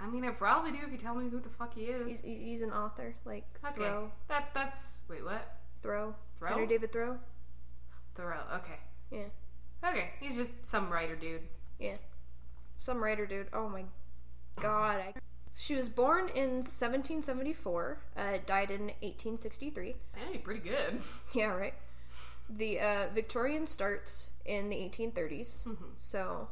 I 0.00 0.06
mean, 0.08 0.24
I 0.24 0.30
probably 0.30 0.72
do 0.72 0.78
if 0.86 0.92
you 0.92 0.96
tell 0.98 1.14
me 1.14 1.28
who 1.28 1.40
the 1.40 1.50
fuck 1.50 1.74
he 1.74 1.82
is. 1.82 2.10
He's, 2.10 2.22
he's 2.22 2.62
an 2.62 2.70
author, 2.72 3.14
like 3.26 3.44
okay, 3.66 3.74
Thoreau, 3.76 4.10
that 4.28 4.48
that's 4.54 5.00
wait 5.10 5.22
what? 5.22 5.56
Thoreau, 5.82 6.14
Thoreau? 6.38 6.52
Henry 6.52 6.66
David 6.66 6.90
Thoreau. 6.90 7.18
Thoreau. 8.14 8.40
Okay, 8.56 8.78
Yeah, 9.10 9.24
okay, 9.84 10.10
he's 10.20 10.36
just 10.36 10.64
some 10.66 10.90
writer 10.90 11.16
dude. 11.16 11.42
yeah, 11.78 11.96
some 12.78 13.02
writer 13.02 13.26
dude. 13.26 13.48
Oh 13.52 13.68
my 13.68 13.84
god. 14.60 14.96
I... 15.00 15.14
She 15.52 15.74
was 15.74 15.88
born 15.88 16.28
in 16.28 16.62
1774, 16.62 17.98
uh, 18.16 18.22
died 18.46 18.70
in 18.70 18.82
1863. 19.02 19.96
Hey, 20.14 20.38
pretty 20.38 20.60
good. 20.60 21.00
Yeah, 21.34 21.46
right. 21.46 21.74
The 22.48 22.80
uh, 22.80 23.06
Victorian 23.14 23.66
starts 23.66 24.30
in 24.44 24.68
the 24.70 24.76
1830s, 24.76 25.64
Mm-hmm. 25.64 25.84
so 25.96 26.48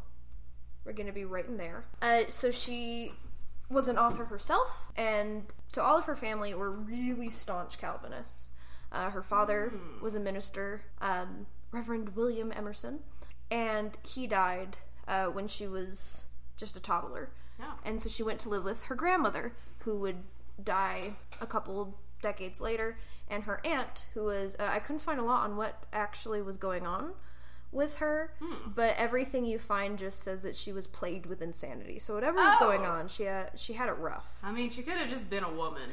we're 0.85 0.93
gonna 0.93 1.13
be 1.13 1.25
right 1.25 1.47
in 1.47 1.57
there. 1.57 1.85
Uh, 2.03 2.23
so 2.29 2.51
she 2.51 3.13
was 3.71 3.87
an 3.89 3.99
author 3.99 4.25
herself, 4.25 4.91
and 4.97 5.45
so 5.69 5.83
all 5.83 5.99
of 5.99 6.05
her 6.07 6.17
family 6.17 6.55
were 6.55 6.71
really 6.71 7.29
staunch 7.29 7.79
Calvinists. 7.79 8.51
Uh, 8.91 9.11
her 9.11 9.23
father 9.23 9.73
was 10.01 10.15
a 10.15 10.21
minister, 10.21 10.83
um, 11.01 11.47
Reverend 11.73 12.17
William 12.17 12.53
Emerson, 12.53 13.01
and 13.51 13.97
he 14.03 14.27
died 14.27 14.77
uh, 15.07 15.27
when 15.27 15.49
she 15.49 15.67
was 15.67 16.25
just 16.57 16.77
a 16.77 16.81
toddler. 16.81 17.31
Yeah. 17.59 17.73
And 17.85 18.01
so 18.01 18.09
she 18.09 18.23
went 18.23 18.39
to 18.41 18.49
live 18.49 18.65
with 18.65 18.85
her 18.85 18.95
grandmother, 18.95 19.53
who 19.81 19.97
would 19.99 20.17
die 20.63 21.13
a 21.41 21.47
couple 21.47 21.99
decades 22.23 22.61
later, 22.61 22.97
and 23.29 23.45
her 23.45 23.61
aunt, 23.65 24.07
who 24.15 24.25
was, 24.25 24.57
uh, 24.59 24.69
I 24.71 24.79
couldn't 24.79 25.01
find 25.03 25.21
a 25.21 25.25
lot 25.25 25.45
on 25.45 25.57
what 25.57 25.85
actually 25.93 26.41
was 26.43 26.57
going 26.57 26.87
on 26.87 27.13
with 27.71 27.97
her, 27.97 28.33
but 28.75 28.95
everything 28.97 29.45
you 29.45 29.59
find 29.59 29.99
just 29.99 30.21
says 30.23 30.43
that 30.43 30.57
she 30.57 30.73
was 30.73 30.87
plagued 30.87 31.27
with 31.27 31.43
insanity. 31.43 31.99
So 31.99 32.15
whatever 32.15 32.39
was 32.39 32.57
going 32.59 32.81
Oh. 32.87 32.91
on, 32.91 33.09
she 33.09 33.25
had, 33.25 33.51
she 33.61 33.75
had 33.75 33.89
it 33.91 33.99
rough. 33.99 34.27
I 34.43 34.53
mean, 34.53 34.71
she 34.71 34.83
could 34.83 34.97
have 34.97 35.11
just 35.11 35.29
been 35.29 35.45
a 35.45 35.53
woman 35.53 35.91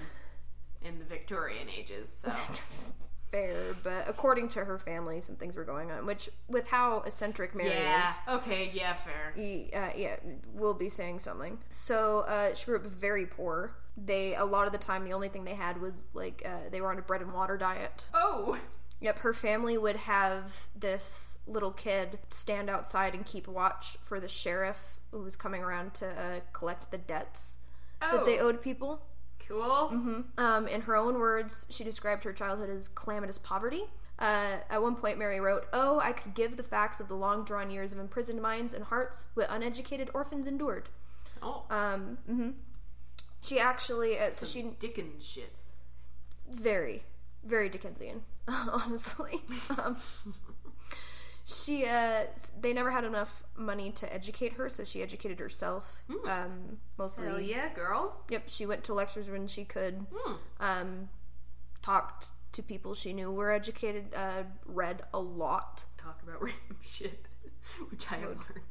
in 0.82 1.00
the 1.00 1.06
Victorian 1.06 1.68
ages, 1.70 2.10
so. 2.10 2.32
Fair, 3.32 3.74
but 3.84 4.06
according 4.08 4.50
to 4.50 4.64
her 4.66 4.78
family, 4.78 5.20
some 5.20 5.36
things 5.36 5.58
were 5.58 5.64
going 5.66 5.92
on, 5.92 6.06
which, 6.06 6.30
with 6.48 6.70
how 6.70 7.00
eccentric 7.06 7.54
Mary 7.56 7.70
yeah. 7.72 8.10
is, 8.10 8.16
Okay, 8.30 8.72
yeah, 8.74 8.94
fair. 8.94 9.34
y- 9.36 9.70
uh, 9.74 9.90
yeah, 9.96 10.16
we'll 10.54 10.74
be 10.74 10.88
saying 10.90 11.20
something. 11.20 11.58
So 11.70 12.20
uh, 12.28 12.54
she 12.54 12.66
grew 12.66 12.78
up 12.78 12.86
very 12.86 13.26
poor. 13.26 13.76
They 13.98 14.36
a 14.36 14.46
lot 14.46 14.68
of 14.68 14.72
the 14.74 14.78
time 14.78 15.04
the 15.06 15.14
only 15.14 15.30
thing 15.30 15.44
they 15.46 15.56
had 15.56 15.82
was 15.82 16.06
like 16.14 16.44
uh, 16.46 16.70
they 16.72 16.82
were 16.82 16.92
on 16.92 16.98
a 17.00 17.02
bread 17.02 17.22
and 17.22 17.34
water 17.34 17.58
diet. 17.58 18.04
Oh! 18.14 18.58
Yep, 19.02 19.20
her 19.20 19.34
family 19.34 19.78
would 19.78 19.98
have 19.98 20.68
this 20.76 21.40
little 21.48 21.72
kid 21.72 22.18
stand 22.30 22.70
outside 22.70 23.14
and 23.14 23.26
keep 23.26 23.48
watch 23.48 23.98
for 24.02 24.20
the 24.22 24.28
sheriff 24.28 25.00
who 25.12 25.22
was 25.22 25.36
coming 25.36 25.62
around 25.64 25.94
to 25.96 26.08
uh, 26.08 26.40
collect 26.54 26.92
the 26.92 26.98
debts 26.98 27.58
Oh. 28.02 28.18
that 28.18 28.26
they 28.26 28.40
owed 28.40 28.62
people. 28.62 29.02
Cool. 29.48 30.24
Um, 30.38 30.68
in 30.68 30.82
her 30.82 30.96
own 30.96 31.20
words, 31.20 31.66
she 31.70 31.84
described 31.84 32.24
her 32.24 32.34
childhood 32.34 32.70
as 32.70 32.88
calamitous 32.88 33.38
poverty. 33.38 33.84
Uh, 34.18 34.58
at 34.70 34.82
one 34.82 34.96
point, 34.96 35.20
Mary 35.20 35.40
wrote, 35.40 35.66
Oh, 35.74 36.00
I 36.00 36.14
could 36.14 36.34
give 36.34 36.58
the 36.58 36.64
facts 36.64 37.00
of 37.00 37.08
the 37.08 37.16
long 37.16 37.44
drawn 37.44 37.70
years 37.70 37.92
of 37.94 38.00
imprisoned 38.00 38.42
minds 38.42 38.74
and 38.74 38.84
hearts 38.86 39.26
what 39.34 39.48
uneducated 39.50 40.10
orphans 40.14 40.48
endured. 40.48 40.90
Oh. 41.44 41.64
Um, 41.70 42.18
hmm 42.28 42.50
She 43.42 43.60
actually, 43.60 44.18
uh, 44.18 44.32
so 44.32 44.46
she 44.46 44.64
Dickens 44.80 45.26
shit. 45.28 45.52
very, 46.50 47.04
very 47.44 47.70
Dickensian, 47.70 48.24
honestly. 48.48 49.42
Um, 49.78 49.98
she, 51.46 51.86
uh, 51.86 52.24
they 52.60 52.74
never 52.74 52.90
had 52.92 53.04
enough 53.04 53.44
money 53.56 53.92
to 53.92 54.12
educate 54.12 54.54
her, 54.54 54.68
so 54.68 54.84
she 54.84 55.02
educated 55.04 55.40
herself. 55.40 56.04
Um, 56.28 56.80
mostly. 56.98 57.28
Hell 57.28 57.40
yeah, 57.40 57.74
girl. 57.74 58.16
Yep, 58.30 58.44
she 58.48 58.66
went 58.66 58.84
to 58.86 58.94
lectures 58.94 59.30
when 59.30 59.48
she 59.48 59.64
could. 59.64 60.06
Hmm. 60.14 60.34
Um, 60.60 61.10
talked 61.84 62.30
to 62.54 62.64
people 62.64 62.96
she 62.96 63.14
knew 63.14 63.32
were 63.32 63.52
educated. 63.52 64.14
Uh, 64.16 64.44
read 64.66 65.04
a 65.14 65.20
lot, 65.20 65.86
Talk 65.98 66.22
about 66.24 66.42
random 66.42 66.78
shit, 66.84 67.28
which 67.92 68.12
I 68.12 68.16
have 68.16 68.30
learned. 68.30 68.62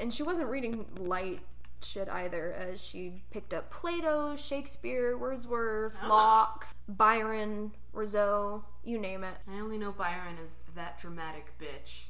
And 0.00 0.12
she 0.12 0.22
wasn't 0.22 0.48
reading 0.48 0.86
light 0.98 1.40
shit 1.82 2.08
either. 2.08 2.52
As 2.54 2.82
she 2.82 3.22
picked 3.30 3.52
up 3.54 3.70
Plato, 3.70 4.34
Shakespeare, 4.34 5.16
Wordsworth, 5.16 5.96
Ah. 6.02 6.08
Locke, 6.08 6.66
Byron, 6.88 7.72
Rousseau, 7.92 8.64
you 8.82 8.98
name 8.98 9.22
it. 9.22 9.34
I 9.48 9.60
only 9.60 9.78
know 9.78 9.92
Byron 9.92 10.36
as 10.42 10.58
that 10.74 10.98
dramatic 10.98 11.52
bitch. 11.60 12.06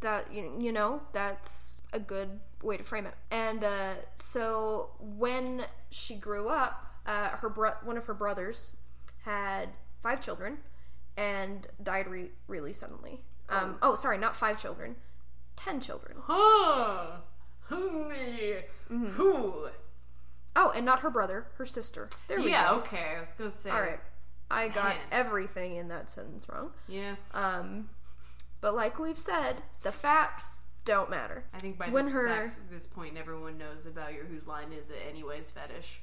That 0.00 0.32
you, 0.32 0.52
you 0.58 0.72
know 0.72 1.00
that's 1.12 1.80
a 1.92 1.98
good 2.00 2.40
way 2.62 2.76
to 2.76 2.82
frame 2.82 3.06
it 3.06 3.14
and 3.30 3.64
uh, 3.64 3.94
so 4.16 4.90
when 5.00 5.64
she 5.90 6.14
grew 6.16 6.48
up 6.48 6.86
uh, 7.06 7.28
her 7.30 7.48
bro- 7.48 7.74
one 7.84 7.96
of 7.96 8.06
her 8.06 8.14
brothers 8.14 8.72
had 9.24 9.68
five 10.02 10.20
children 10.20 10.58
and 11.16 11.66
died 11.82 12.06
re- 12.08 12.30
really 12.48 12.72
suddenly 12.72 13.22
um, 13.48 13.76
oh 13.82 13.94
sorry 13.94 14.18
not 14.18 14.36
five 14.36 14.60
children 14.60 14.96
ten 15.56 15.80
children 15.80 16.16
Huh. 16.26 17.06
Hungry. 17.68 18.64
Who? 18.88 19.68
oh 20.54 20.70
and 20.74 20.84
not 20.86 21.00
her 21.00 21.10
brother 21.10 21.46
her 21.56 21.66
sister 21.66 22.08
there 22.28 22.38
we 22.40 22.50
Yeah, 22.50 22.68
go 22.68 22.72
yeah 22.74 22.78
okay. 22.80 23.14
I 23.16 23.20
was 23.20 23.34
gonna 23.34 23.50
say. 23.50 23.70
all 23.70 23.80
right 23.80 24.00
i 24.50 24.68
got 24.68 24.84
Man. 24.96 24.96
everything 25.10 25.76
in 25.76 25.88
that 25.88 26.08
sentence 26.10 26.46
wrong 26.48 26.70
Yeah. 26.88 27.16
um, 27.34 27.88
but 28.66 28.74
like 28.74 28.98
we've 28.98 29.16
said 29.18 29.62
the 29.84 29.92
facts 29.92 30.62
don't 30.84 31.08
matter 31.08 31.44
I 31.54 31.58
think 31.58 31.78
by 31.78 31.88
when 31.88 32.06
this, 32.06 32.14
her- 32.14 32.26
fact, 32.28 32.68
this 32.68 32.84
point, 32.84 33.16
everyone 33.16 33.58
knows 33.58 33.86
about 33.86 34.12
your 34.12 34.24
whose 34.24 34.48
line 34.48 34.72
is 34.72 34.90
it 34.90 34.98
anyways 35.08 35.52
fetish. 35.52 36.00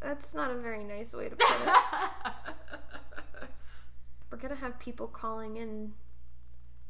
that's 0.00 0.32
not 0.32 0.50
a 0.50 0.54
very 0.54 0.82
nice 0.82 1.12
way 1.12 1.28
to 1.28 1.36
put 1.36 1.50
it 1.50 1.68
We're 4.30 4.38
gonna 4.38 4.54
have 4.54 4.78
people 4.78 5.08
calling 5.08 5.58
in 5.58 5.92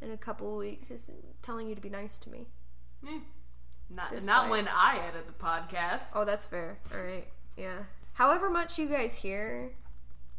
in 0.01 0.13
a 0.13 0.17
couple 0.17 0.49
of 0.53 0.59
weeks, 0.59 0.87
just 0.89 1.11
telling 1.43 1.69
you 1.69 1.75
to 1.75 1.81
be 1.81 1.89
nice 1.91 2.19
to 2.19 2.31
me. 2.31 2.47
Eh. 3.05 3.19
Not 3.91 4.13
This 4.13 4.25
not 4.25 4.43
point. 4.43 4.51
when 4.53 4.69
I 4.69 5.01
edit 5.09 5.27
the 5.27 5.33
podcast. 5.45 6.11
Oh, 6.15 6.25
that's 6.25 6.47
fair. 6.47 6.79
All 6.95 7.03
right, 7.03 7.27
yeah. 7.57 7.79
However 8.13 8.49
much 8.49 8.79
you 8.79 8.87
guys 8.89 9.17
hear, 9.17 9.73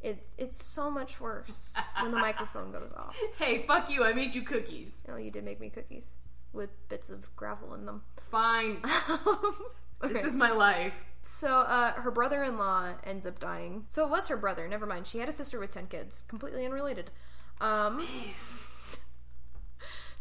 it 0.03 0.27
it's 0.37 0.63
so 0.63 0.91
much 0.91 1.19
worse 1.19 1.73
when 2.01 2.11
the 2.11 2.19
microphone 2.19 2.71
goes 2.71 2.91
off. 2.95 3.17
Hey, 3.37 3.65
fuck 3.65 3.89
you! 3.89 4.03
I 4.03 4.13
made 4.13 4.35
you 4.35 4.43
cookies. 4.43 5.01
Oh, 5.09 5.15
you 5.17 5.31
did 5.31 5.43
make 5.43 5.59
me 5.59 5.69
cookies 5.69 6.13
with 6.51 6.69
bits 6.89 7.09
of 7.09 7.35
gravel 7.35 7.73
in 7.73 7.85
them. 7.85 8.03
It's 8.17 8.29
fine. 8.29 8.77
Okay. 10.03 10.13
This 10.13 10.25
is 10.25 10.35
my 10.35 10.51
life. 10.51 10.93
So, 11.21 11.47
uh, 11.61 11.93
her 11.93 12.11
brother-in-law 12.11 12.95
ends 13.05 13.25
up 13.25 13.39
dying. 13.39 13.85
So 13.87 14.03
it 14.03 14.09
was 14.09 14.27
her 14.27 14.35
brother. 14.35 14.67
Never 14.67 14.85
mind. 14.85 15.07
She 15.07 15.19
had 15.19 15.29
a 15.29 15.31
sister 15.31 15.59
with 15.59 15.71
ten 15.71 15.87
kids, 15.87 16.25
completely 16.27 16.65
unrelated. 16.65 17.09
Um, 17.61 18.05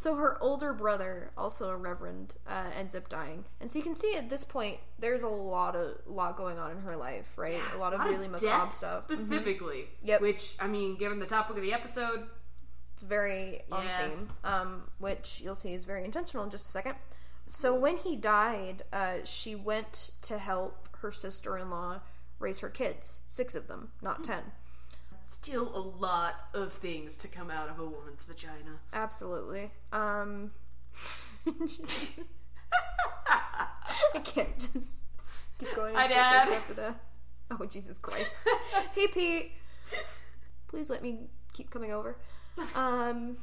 so 0.03 0.17
her 0.17 0.37
older 0.43 0.73
brother, 0.73 1.31
also 1.39 1.71
a 1.71 1.77
reverend, 1.77 2.35
uh, 2.49 2.71
ends 2.77 2.95
up 2.95 3.09
dying, 3.09 3.45
and 3.61 3.71
so 3.71 3.79
you 3.79 3.85
can 3.85 3.95
see 3.95 4.17
at 4.17 4.29
this 4.29 4.43
point 4.45 4.79
there's 4.99 5.23
a 5.23 5.29
lot 5.29 5.77
of 5.77 5.97
lot 6.07 6.37
going 6.37 6.59
on 6.59 6.73
in 6.73 6.79
her 6.81 6.97
life, 6.97 7.39
right? 7.39 7.53
Yeah, 7.55 7.77
a 7.77 7.79
lot 7.79 7.95
of 7.95 8.01
really 8.01 8.27
macabre 8.29 8.65
death 8.67 8.75
stuff. 8.75 9.03
Mhm. 9.09 9.17
specifically. 9.17 9.89
Yep. 10.03 10.21
Which 10.21 10.57
I 10.61 10.67
mean, 10.67 10.97
given 10.97 11.19
the 11.21 11.27
topic 11.27 11.57
of 11.57 11.63
the 11.63 11.73
episode, 11.73 12.29
It's 12.95 13.03
very 13.03 13.63
on 13.73 13.85
Yeah. 13.85 14.09
theme, 14.09 14.31
um, 14.45 14.91
which 14.99 15.41
you'll 15.41 15.55
see 15.55 15.73
is 15.73 15.87
very 15.87 16.05
intentional 16.05 16.45
in 16.45 16.51
just 16.51 16.67
a 16.67 16.69
second. 16.69 16.97
So 17.47 17.75
when 17.75 17.97
he 17.97 18.17
died, 18.17 18.83
uh, 18.93 19.25
she 19.25 19.55
went 19.55 20.11
to 20.23 20.37
help 20.39 20.89
her 20.99 21.11
sister-in-law 21.11 22.01
raise 22.39 22.59
her 22.61 22.69
kids, 22.69 23.21
six 23.27 23.55
of 23.55 23.67
them, 23.67 23.93
not 24.03 24.23
ten. 24.25 24.53
Still 25.27 25.75
a 25.75 25.81
lot 25.81 26.35
of 26.55 26.73
things 26.73 27.17
to 27.19 27.29
come 27.29 27.51
out 27.51 27.69
of 27.69 27.79
a 27.79 27.85
woman's 27.85 28.25
vagina. 28.25 28.81
Absolutely. 28.93 29.71
Um, 29.93 30.53
I 34.15 34.19
can't 34.25 34.59
just 34.73 35.03
keep 35.59 35.75
going. 35.75 35.95
Hi, 35.95 36.07
Dad. 36.09 36.49
After 36.49 36.75
that. 36.75 37.01
Oh 37.51 37.67
Jesus 37.67 37.99
Christ! 37.99 38.49
hey 38.95 39.07
Pete, 39.09 39.53
please 40.69 40.89
let 40.89 41.03
me 41.03 41.19
keep 41.53 41.71
coming 41.71 41.93
over. 41.93 42.17
Um. 42.75 43.37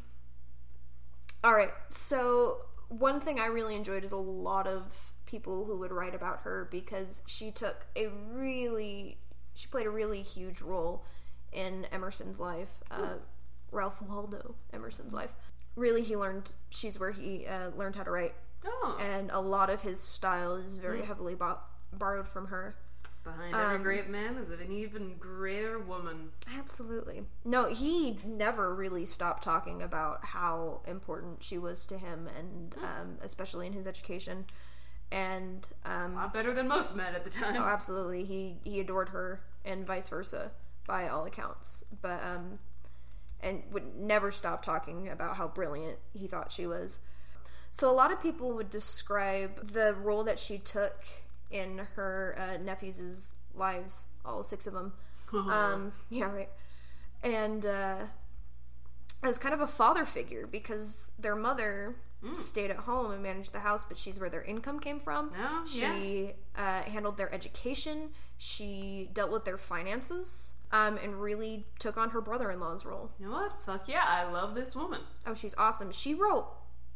All 1.43 1.53
right. 1.53 1.71
So 1.87 2.57
one 2.87 3.19
thing 3.19 3.39
I 3.39 3.45
really 3.45 3.75
enjoyed 3.75 4.03
is 4.03 4.11
a 4.11 4.17
lot 4.17 4.67
of 4.67 5.13
people 5.25 5.65
who 5.65 5.77
would 5.77 5.91
write 5.91 6.15
about 6.15 6.39
her 6.41 6.67
because 6.71 7.21
she 7.27 7.51
took 7.51 7.85
a 7.95 8.07
really 8.31 9.19
she 9.53 9.67
played 9.67 9.85
a 9.85 9.89
really 9.91 10.23
huge 10.23 10.61
role 10.61 11.05
in 11.53 11.85
Emerson's 11.91 12.39
life. 12.39 12.71
Uh, 12.91 13.15
Ralph 13.71 14.01
Waldo 14.01 14.55
Emerson's 14.73 15.13
life. 15.13 15.31
Really, 15.75 16.01
he 16.01 16.15
learned. 16.15 16.51
She's 16.69 16.99
where 16.99 17.11
he 17.11 17.45
uh, 17.45 17.69
learned 17.77 17.95
how 17.95 18.03
to 18.03 18.11
write, 18.11 18.33
Oh, 18.65 18.97
and 18.99 19.29
a 19.31 19.39
lot 19.39 19.69
of 19.69 19.81
his 19.81 19.99
style 19.99 20.55
is 20.55 20.75
very 20.75 21.05
heavily 21.05 21.35
bo- 21.35 21.59
borrowed 21.93 22.27
from 22.27 22.47
her. 22.47 22.75
behind 23.23 23.53
every 23.55 23.75
um, 23.75 23.83
great 23.83 24.09
man 24.09 24.37
is 24.37 24.49
an 24.49 24.71
even 24.71 25.15
greater 25.19 25.77
woman. 25.79 26.29
Absolutely. 26.57 27.21
No, 27.45 27.69
he 27.69 28.17
never 28.25 28.73
really 28.75 29.05
stopped 29.05 29.43
talking 29.43 29.81
about 29.83 30.25
how 30.25 30.81
important 30.87 31.43
she 31.43 31.57
was 31.57 31.85
to 31.85 31.97
him, 31.97 32.27
and 32.37 32.73
um, 32.83 33.17
especially 33.21 33.67
in 33.67 33.73
his 33.73 33.85
education. 33.87 34.45
And 35.11 35.65
um, 35.85 36.13
A 36.13 36.15
lot 36.15 36.33
better 36.33 36.53
than 36.53 36.67
most 36.67 36.95
men 36.95 37.15
at 37.15 37.23
the 37.23 37.29
time. 37.31 37.55
oh, 37.57 37.65
absolutely, 37.65 38.25
he 38.25 38.57
he 38.63 38.79
adored 38.79 39.09
her, 39.09 39.39
and 39.63 39.85
vice 39.85 40.09
versa, 40.09 40.51
by 40.89 41.07
all 41.07 41.25
accounts. 41.25 41.85
But 42.01 42.21
um, 42.25 42.59
and 43.41 43.63
would 43.71 43.95
never 43.95 44.31
stop 44.31 44.61
talking 44.61 45.07
about 45.07 45.37
how 45.37 45.47
brilliant 45.47 45.99
he 46.13 46.27
thought 46.27 46.51
she 46.51 46.67
was. 46.67 46.99
So 47.71 47.89
a 47.89 47.93
lot 47.93 48.11
of 48.11 48.21
people 48.21 48.53
would 48.55 48.69
describe 48.69 49.69
the 49.71 49.93
role 49.93 50.23
that 50.23 50.39
she 50.39 50.57
took 50.57 51.05
in 51.51 51.77
her 51.95 52.35
uh, 52.37 52.57
nephews' 52.61 53.33
lives, 53.55 54.03
all 54.25 54.43
six 54.43 54.67
of 54.67 54.73
them. 54.73 54.93
Um, 55.31 55.91
yeah, 56.09 56.25
right. 56.25 56.49
And 57.21 57.63
uh, 57.63 57.97
as 59.21 59.37
kind 59.37 59.53
of 59.53 59.61
a 59.61 59.67
father 59.67 60.03
figure 60.03 60.47
because 60.47 61.11
their 61.19 61.35
mother 61.35 61.95
stayed 62.33 62.71
at 62.71 62.77
home 62.77 63.11
and 63.11 63.21
managed 63.21 63.53
the 63.53 63.59
house, 63.59 63.85
but 63.87 63.95
she's 63.97 64.19
where 64.19 64.29
their 64.31 64.41
income 64.41 64.79
came 64.79 64.99
from. 64.99 65.31
Oh, 65.39 65.65
she 65.67 66.31
uh, 66.57 66.81
handled 66.81 67.17
their 67.17 67.31
education. 67.33 68.09
She 68.39 69.09
dealt 69.13 69.31
with 69.31 69.45
their 69.45 69.59
finances. 69.59 70.53
Um, 70.71 70.97
and 71.03 71.19
really 71.19 71.65
took 71.79 71.97
on 71.97 72.11
her 72.11 72.21
brother-in-law's 72.21 72.85
role. 72.85 73.09
You 73.19 73.25
know 73.25 73.31
what? 73.31 73.53
Fuck 73.65 73.87
yeah, 73.87 74.03
I 74.05 74.31
love 74.31 74.53
this 74.53 74.75
woman. 74.75 75.01
Oh, 75.25 75.33
she's 75.33 75.55
awesome. 75.57 75.91
She 75.91 76.13
wrote 76.13 76.47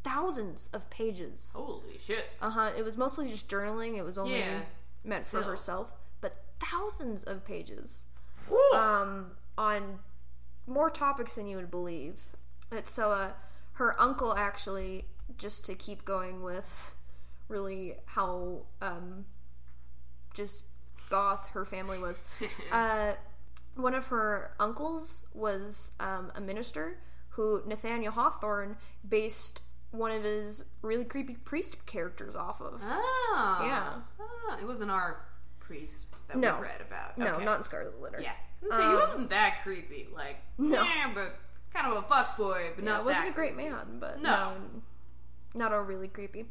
thousands 0.04 0.70
of 0.74 0.90
pages. 0.92 1.52
Holy 1.56 1.98
shit. 1.98 2.26
Uh 2.40 2.52
huh. 2.52 2.72
It 2.78 2.86
was 2.86 2.98
mostly 2.98 3.28
just 3.30 3.50
journaling. 3.50 3.98
It 3.98 4.04
was 4.04 4.20
only 4.20 4.38
Yeah, 4.40 4.60
meant 5.04 5.24
for 5.24 5.42
herself, 5.42 5.92
but 6.22 6.38
thousands 6.60 7.24
of 7.24 7.44
pages 7.44 8.04
um, 8.76 9.32
on 9.58 10.00
more 10.68 10.90
topics 10.92 11.36
than 11.36 11.48
you 11.48 11.58
would 11.58 11.72
believe. 11.72 12.22
It's 12.72 12.92
so 12.94 13.12
uh, 13.12 13.32
her 13.74 14.00
uncle 14.00 14.36
actually, 14.36 15.06
just 15.38 15.66
to 15.66 15.74
keep 15.76 16.06
going 16.06 16.44
with 16.44 16.92
really 17.48 17.96
how 18.06 18.62
um, 18.82 19.26
just 20.34 20.64
goth 21.10 21.48
her 21.54 21.66
family 21.66 21.98
was. 22.00 22.24
uh, 22.72 23.14
one 23.76 23.94
of 23.96 24.08
her 24.08 24.52
uncles 24.60 25.26
was 25.34 25.92
um, 26.00 26.32
a 26.36 26.42
minister 26.42 26.98
who 27.30 27.62
Nathaniel 27.66 28.12
Hawthorne 28.12 28.78
based 29.08 29.62
one 29.92 30.12
of 30.12 30.24
his 30.24 30.64
really 30.82 31.06
creepy 31.06 31.36
priest 31.36 31.86
characters 31.86 32.36
off 32.36 32.62
of. 32.62 32.82
Ah. 32.84 33.64
Yeah. 33.66 33.94
Ah, 34.20 34.58
it 34.60 34.66
wasn't 34.68 34.92
our 34.92 35.26
priest 35.60 36.08
that 36.28 36.38
No. 36.38 36.56
we 36.56 36.64
read 36.64 36.82
about. 36.82 37.18
No, 37.18 37.36
Okay. 37.36 37.46
not 37.46 37.58
in 37.58 37.64
Scarlet 37.64 38.02
Letter. 38.02 38.20
Yeah. 38.22 38.34
He 38.62 38.70
Um, 38.70 38.94
wasn't 38.96 39.30
that 39.30 39.62
creepy. 39.64 40.08
Like, 40.14 40.38
No. 40.58 40.82
yeah, 40.84 41.12
but 41.14 41.36
kind 41.74 41.88
of 41.92 42.04
a 42.04 42.08
fuck 42.08 42.38
boy, 42.38 42.72
but 42.76 42.84
Yeah, 42.84 42.92
not 42.92 43.06
wasn't 43.06 43.28
a 43.30 43.32
great 43.34 43.56
man, 43.56 43.98
but 44.00 44.20
No. 44.22 44.54
no, 44.54 44.58
not 45.54 45.74
all 45.74 45.82
really 45.82 46.08
creepy. 46.08 46.46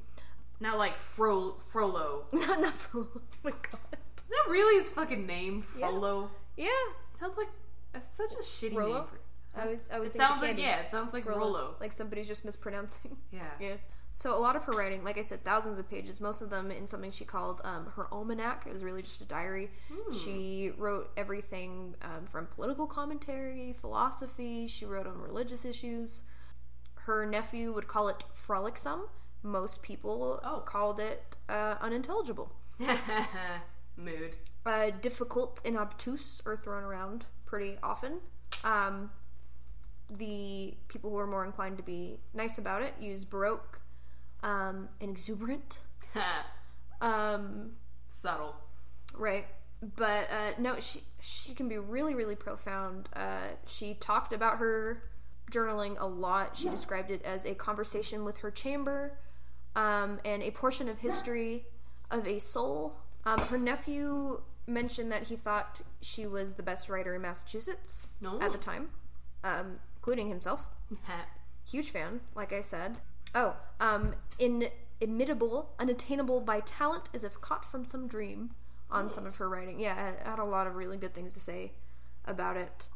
Not 0.61 0.79
like 0.79 0.97
Fro- 0.99 1.57
Frollo. 1.73 2.27
Not 2.33 2.59
enough. 2.59 2.89
Oh 2.95 3.09
my 3.43 3.51
god. 3.51 3.97
Is 4.17 4.29
that 4.31 4.47
really 4.49 4.79
his 4.81 4.91
fucking 4.91 5.27
name? 5.27 5.61
Frollo? 5.63 6.23
Yeah, 6.23 6.29
Yeah, 6.57 6.69
sounds 7.11 7.37
like 7.39 7.49
that's 7.93 8.09
such 8.17 8.33
a 8.33 8.43
shitty 8.43 8.75
Rollo? 8.75 8.95
name. 8.99 9.05
For- 9.07 9.21
I 9.61 9.67
was. 9.67 9.89
I 9.93 9.99
was. 9.99 10.11
it 10.11 10.17
sounds 10.17 10.41
like 10.43 10.59
yeah, 10.59 10.81
it 10.81 10.91
sounds 10.91 11.13
like. 11.13 11.27
Rollo. 11.27 11.75
Like 11.81 11.93
somebody's 11.93 12.29
just 12.29 12.45
mispronouncing. 12.45 13.17
Yeah. 13.33 13.41
yeah. 13.61 13.75
So 14.15 14.37
a 14.37 14.41
lot 14.41 14.57
of 14.57 14.65
her 14.65 14.73
writing, 14.73 15.05
like 15.05 15.17
I 15.17 15.23
said, 15.23 15.43
thousands 15.43 15.79
of 15.79 15.89
pages. 15.89 16.21
Most 16.21 16.43
of 16.43 16.51
them 16.51 16.71
in 16.71 16.87
something 16.87 17.11
she 17.11 17.25
called 17.25 17.63
um, 17.65 17.87
her 17.97 18.13
almanac. 18.13 18.65
It 18.67 18.73
was 18.75 18.83
really 18.85 19.01
just 19.01 19.23
a 19.23 19.25
diary. 19.25 19.71
Hmm. 19.91 20.15
She 20.15 20.71
wrote 20.77 21.11
everything 21.17 21.95
um, 22.03 22.27
from 22.27 22.47
political 22.47 22.87
commentary, 22.87 23.75
philosophy. 23.81 24.67
She 24.67 24.85
wrote 24.85 25.07
on 25.07 25.19
religious 25.19 25.65
issues. 25.65 26.25
Her 26.95 27.25
nephew 27.25 27.73
would 27.73 27.89
call 27.89 28.09
it 28.09 28.23
frolicsome. 28.33 29.09
Most 29.43 29.83
people 29.83 30.41
Oh. 30.45 30.61
called 30.61 31.01
it 31.01 31.35
uh, 31.49 31.77
unintelligible. 31.81 32.53
Mood. 33.97 34.37
Uh, 34.65 34.91
difficult 35.01 35.61
and 35.65 35.77
obtuse 35.77 36.41
are 36.47 36.57
thrown 36.57 36.85
around 36.85 37.25
pretty 37.47 37.77
often. 37.83 38.21
Um, 38.65 39.11
the 40.11 40.75
people 40.89 41.11
who 41.11 41.19
are 41.19 41.27
more 41.27 41.45
inclined 41.45 41.79
to 41.79 41.83
be 41.83 42.19
nice 42.35 42.59
about 42.59 42.83
it 42.83 42.95
use 43.01 43.25
baroque 43.25 43.81
um, 44.43 44.89
and 45.01 45.11
exuberant. 45.11 45.79
Um, 47.01 47.73
Subtle. 48.07 48.55
right, 49.13 49.45
but 49.97 50.29
uh, 50.31 50.53
no, 50.57 50.79
she 50.79 51.03
she 51.21 51.53
can 51.53 51.67
be 51.67 51.77
really 51.79 52.15
really 52.15 52.37
profound. 52.37 53.09
Uh, 53.13 53.57
she 53.67 53.95
talked 53.95 54.33
about 54.33 54.59
her 54.59 55.03
journaling 55.51 56.01
a 56.01 56.07
lot. 56.07 56.57
She 56.57 56.69
described 56.69 57.11
it 57.11 57.21
as 57.25 57.45
a 57.45 57.55
conversation 57.55 58.25
with 58.25 58.39
her 58.39 58.53
chamber 58.53 59.19
um, 59.75 60.21
and 60.25 60.45
a 60.45 60.53
portion 60.53 60.89
of 60.89 60.99
history 60.99 61.67
of 62.13 62.27
a 62.29 62.39
soul. 62.39 62.97
Um, 63.25 63.41
her 63.41 63.59
nephew 63.59 64.41
mentioned 64.67 65.11
that 65.13 65.25
he 65.25 65.37
thought 65.37 65.81
she 66.01 66.27
was 66.27 66.55
the 66.55 66.63
best 66.63 66.89
writer 66.89 67.15
in 67.15 67.23
Massachusetts 67.23 68.07
No. 68.21 68.41
at 68.41 68.53
the 68.53 68.59
time, 68.59 68.91
um, 69.45 69.79
including 69.97 70.29
himself. 70.29 70.67
Huge 71.65 71.91
fan, 71.91 72.21
like 72.35 72.53
I 72.53 72.61
said. 72.61 72.99
Oh, 73.35 73.57
um, 73.81 74.15
inimitable, 74.39 75.71
unattainable 75.79 76.41
by 76.41 76.61
talent 76.61 77.09
as 77.15 77.25
if 77.25 77.41
caught 77.41 77.65
from 77.65 77.85
some 77.85 78.07
dream 78.07 78.51
on 78.91 79.09
some 79.09 79.27
of 79.27 79.37
her 79.37 79.49
writing. 79.49 79.81
Yeah, 79.81 80.13
I 80.25 80.29
had 80.29 80.39
a 80.39 80.45
lot 80.45 80.67
of 80.67 80.77
really 80.77 80.97
good 80.99 81.15
things 81.15 81.33
to 81.33 81.41
say 81.41 81.73
about 82.27 82.57
it. 82.57 82.87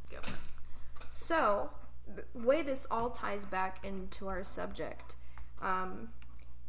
So, 1.09 1.70
the 2.14 2.24
way 2.46 2.62
this 2.62 2.87
all 2.90 3.11
ties 3.11 3.44
back 3.46 3.85
into 3.85 4.29
our 4.29 4.44
subject, 4.44 5.16
um, 5.62 6.11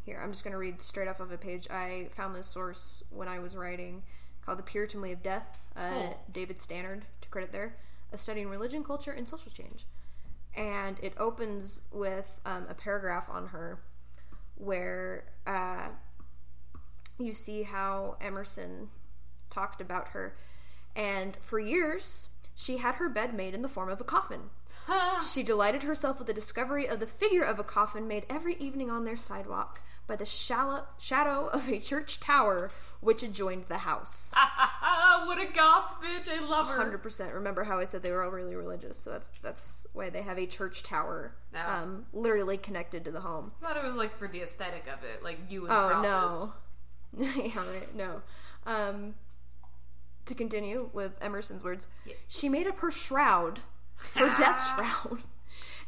here, 0.03 0.19
I'm 0.23 0.31
just 0.31 0.43
going 0.43 0.53
to 0.53 0.57
read 0.57 0.81
straight 0.81 1.09
off 1.09 1.19
of 1.19 1.31
a 1.31 1.37
page. 1.37 1.67
I 1.69 2.07
found 2.11 2.33
this 2.33 2.47
source 2.47 3.03
when 3.09 3.27
I 3.27 3.39
was 3.39 3.55
writing 3.55 4.03
called 4.47 4.59
The 4.59 4.63
Puritan 4.63 5.01
Way 5.01 5.11
of 5.11 5.21
Death, 5.21 5.59
uh. 5.75 6.13
David 6.31 6.57
Stannard, 6.57 7.01
to 7.21 7.27
credit 7.27 7.51
there, 7.51 7.75
a 8.13 8.17
study 8.17 8.41
in 8.41 8.49
religion, 8.49 8.81
culture, 8.81 9.11
and 9.11 9.27
social 9.27 9.51
change. 9.51 9.85
And 10.55 10.97
it 11.03 11.13
opens 11.17 11.81
with 11.91 12.39
um, 12.45 12.65
a 12.69 12.73
paragraph 12.73 13.27
on 13.29 13.47
her 13.47 13.77
where 14.55 15.25
uh, 15.45 15.89
you 17.19 17.33
see 17.33 17.63
how 17.63 18.15
Emerson 18.21 18.87
talked 19.49 19.81
about 19.81 20.07
her. 20.09 20.37
And 20.95 21.35
for 21.41 21.59
years, 21.59 22.29
she 22.55 22.77
had 22.77 22.95
her 22.95 23.09
bed 23.09 23.33
made 23.33 23.53
in 23.53 23.61
the 23.61 23.69
form 23.69 23.89
of 23.89 23.99
a 23.99 24.05
coffin. 24.05 24.49
She 25.21 25.43
delighted 25.43 25.83
herself 25.83 26.19
with 26.19 26.27
the 26.27 26.33
discovery 26.33 26.87
of 26.87 27.01
the 27.01 27.05
figure 27.05 27.43
of 27.43 27.59
a 27.59 27.63
coffin 27.65 28.07
made 28.07 28.25
every 28.29 28.55
evening 28.55 28.89
on 28.89 29.03
their 29.03 29.17
sidewalk 29.17 29.81
by 30.07 30.15
the 30.15 30.25
shallow, 30.25 30.85
shadow 30.97 31.47
of 31.47 31.67
a 31.69 31.79
church 31.79 32.19
tower 32.19 32.71
which 33.01 33.21
adjoined 33.23 33.65
the 33.67 33.77
house. 33.79 34.33
what 35.25 35.37
a 35.39 35.51
goth 35.53 36.01
bitch! 36.01 36.29
I 36.29 36.39
love 36.43 36.67
her. 36.67 36.77
Hundred 36.77 37.03
percent. 37.03 37.33
Remember 37.33 37.63
how 37.63 37.77
I 37.79 37.83
said 37.83 38.01
they 38.03 38.11
were 38.11 38.23
all 38.23 38.31
really 38.31 38.55
religious, 38.55 38.97
so 38.97 39.11
that's 39.11 39.29
that's 39.43 39.85
why 39.93 40.09
they 40.09 40.21
have 40.21 40.39
a 40.39 40.45
church 40.47 40.83
tower, 40.83 41.33
Yeah. 41.53 41.81
um, 41.81 42.05
literally 42.13 42.57
connected 42.57 43.05
to 43.05 43.11
the 43.11 43.19
home. 43.19 43.51
I 43.61 43.67
thought 43.67 43.77
it 43.77 43.83
was 43.85 43.97
like 43.97 44.17
for 44.17 44.27
the 44.27 44.41
aesthetic 44.41 44.85
of 44.87 45.03
it, 45.03 45.23
like 45.23 45.37
you 45.49 45.65
and 45.65 45.73
Oh 45.73 45.89
crosses. 45.89 46.49
no, 47.13 47.25
yeah, 47.43 47.71
right. 47.73 47.95
No. 47.95 48.21
Um, 48.65 49.15
to 50.25 50.33
continue 50.35 50.89
with 50.93 51.13
Emerson's 51.21 51.63
words, 51.63 51.87
Yes. 52.05 52.17
she 52.27 52.49
made 52.49 52.67
up 52.67 52.79
her 52.79 52.91
shroud, 52.91 53.59
her 54.15 54.33
death 54.35 54.73
shroud, 54.75 55.19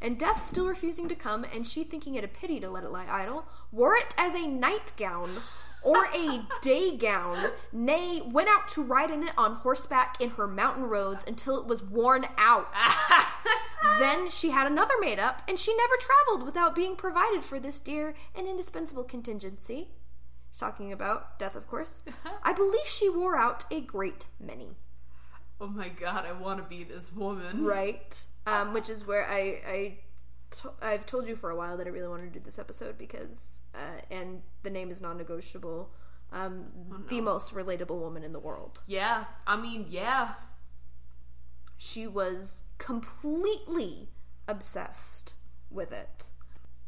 and 0.01 0.17
death 0.17 0.45
still 0.45 0.67
refusing 0.67 1.07
to 1.09 1.15
come, 1.15 1.43
and 1.43 1.67
she 1.67 1.83
thinking 1.83 2.15
it 2.15 2.23
a 2.23 2.27
pity 2.27 2.59
to 2.59 2.69
let 2.69 2.83
it 2.83 2.91
lie 2.91 3.07
idle, 3.09 3.45
wore 3.71 3.95
it 3.95 4.13
as 4.17 4.35
a 4.35 4.47
nightgown. 4.47 5.41
Or 5.81 6.07
a 6.13 6.45
day 6.61 6.97
gown, 6.97 7.51
nay, 7.71 8.21
went 8.25 8.49
out 8.49 8.67
to 8.69 8.83
ride 8.83 9.11
in 9.11 9.23
it 9.23 9.31
on 9.37 9.55
horseback 9.55 10.19
in 10.19 10.31
her 10.31 10.45
mountain 10.45 10.83
roads 10.83 11.23
until 11.25 11.57
it 11.57 11.65
was 11.67 11.81
worn 11.81 12.25
out. 12.37 12.67
then 13.99 14.29
she 14.29 14.49
had 14.49 14.67
another 14.67 14.95
made 14.99 15.19
up, 15.19 15.41
and 15.47 15.57
she 15.57 15.75
never 15.75 15.93
traveled 15.97 16.45
without 16.45 16.75
being 16.75 16.97
provided 16.97 17.45
for 17.45 17.61
this 17.61 17.79
dear 17.79 18.13
and 18.35 18.45
indispensable 18.45 19.05
contingency. 19.05 19.87
Talking 20.57 20.91
about 20.91 21.39
death, 21.39 21.55
of 21.55 21.65
course. 21.67 21.99
I 22.43 22.51
believe 22.51 22.85
she 22.85 23.09
wore 23.09 23.37
out 23.37 23.63
a 23.71 23.79
great 23.79 24.25
many. 24.37 24.71
oh 25.61 25.67
my 25.67 25.87
god, 25.87 26.25
I 26.25 26.33
want 26.33 26.59
to 26.59 26.65
be 26.67 26.83
this 26.83 27.15
woman. 27.15 27.63
Right. 27.63 28.25
Um, 28.49 28.73
which 28.73 28.89
is 28.89 29.05
where 29.05 29.25
I, 29.27 29.61
I 29.67 29.97
to- 30.51 30.73
I've 30.81 31.05
told 31.05 31.27
you 31.27 31.35
for 31.35 31.49
a 31.51 31.55
while 31.55 31.77
that 31.77 31.87
I 31.87 31.89
really 31.89 32.07
wanted 32.07 32.33
to 32.33 32.39
do 32.39 32.43
this 32.43 32.57
episode 32.59 32.97
because, 32.97 33.61
uh, 33.75 34.01
and 34.09 34.41
the 34.63 34.69
name 34.69 34.91
is 34.91 35.01
non-negotiable. 35.01 35.89
Um, 36.31 36.65
The 37.09 37.21
most 37.21 37.53
relatable 37.53 37.99
woman 37.99 38.23
in 38.23 38.33
the 38.33 38.39
world. 38.39 38.79
Yeah, 38.87 39.25
I 39.47 39.55
mean, 39.57 39.85
yeah. 39.89 40.33
She 41.77 42.07
was 42.07 42.63
completely 42.77 44.09
obsessed 44.47 45.33
with 45.71 45.91
it. 45.91 46.25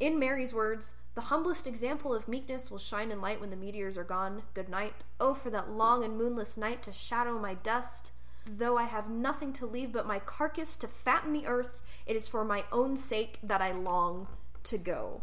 In 0.00 0.18
Mary's 0.18 0.52
words, 0.52 0.94
the 1.14 1.22
humblest 1.22 1.66
example 1.66 2.14
of 2.14 2.28
meekness 2.28 2.70
will 2.70 2.78
shine 2.78 3.10
in 3.10 3.20
light 3.20 3.40
when 3.40 3.50
the 3.50 3.56
meteors 3.56 3.96
are 3.96 4.04
gone. 4.04 4.42
Good 4.54 4.68
night. 4.68 5.04
Oh, 5.20 5.34
for 5.34 5.50
that 5.50 5.70
long 5.70 6.04
and 6.04 6.16
moonless 6.16 6.56
night 6.56 6.82
to 6.84 6.92
shadow 6.92 7.38
my 7.38 7.54
dust. 7.54 8.12
Though 8.46 8.76
I 8.76 8.84
have 8.84 9.08
nothing 9.08 9.52
to 9.54 9.66
leave 9.66 9.92
but 9.92 10.06
my 10.06 10.18
carcass 10.18 10.76
to 10.78 10.88
fatten 10.88 11.32
the 11.32 11.46
earth, 11.46 11.82
it 12.06 12.16
is 12.16 12.28
for 12.28 12.44
my 12.44 12.64
own 12.72 12.96
sake 12.96 13.38
that 13.42 13.60
I 13.60 13.72
long 13.72 14.26
to 14.64 14.78
go. 14.78 15.22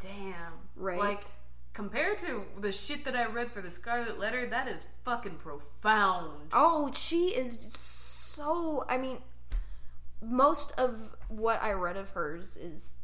Damn. 0.00 0.52
Right. 0.74 0.98
Like, 0.98 1.24
compared 1.72 2.18
to 2.20 2.44
the 2.58 2.72
shit 2.72 3.04
that 3.04 3.14
I 3.14 3.26
read 3.26 3.52
for 3.52 3.60
the 3.60 3.70
Scarlet 3.70 4.18
Letter, 4.18 4.48
that 4.48 4.66
is 4.66 4.86
fucking 5.04 5.36
profound. 5.36 6.48
Oh, 6.52 6.90
she 6.92 7.28
is 7.28 7.58
so. 7.68 8.84
I 8.88 8.96
mean, 8.96 9.18
most 10.22 10.72
of 10.78 11.16
what 11.28 11.62
I 11.62 11.72
read 11.72 11.96
of 11.96 12.10
hers 12.10 12.56
is 12.56 12.96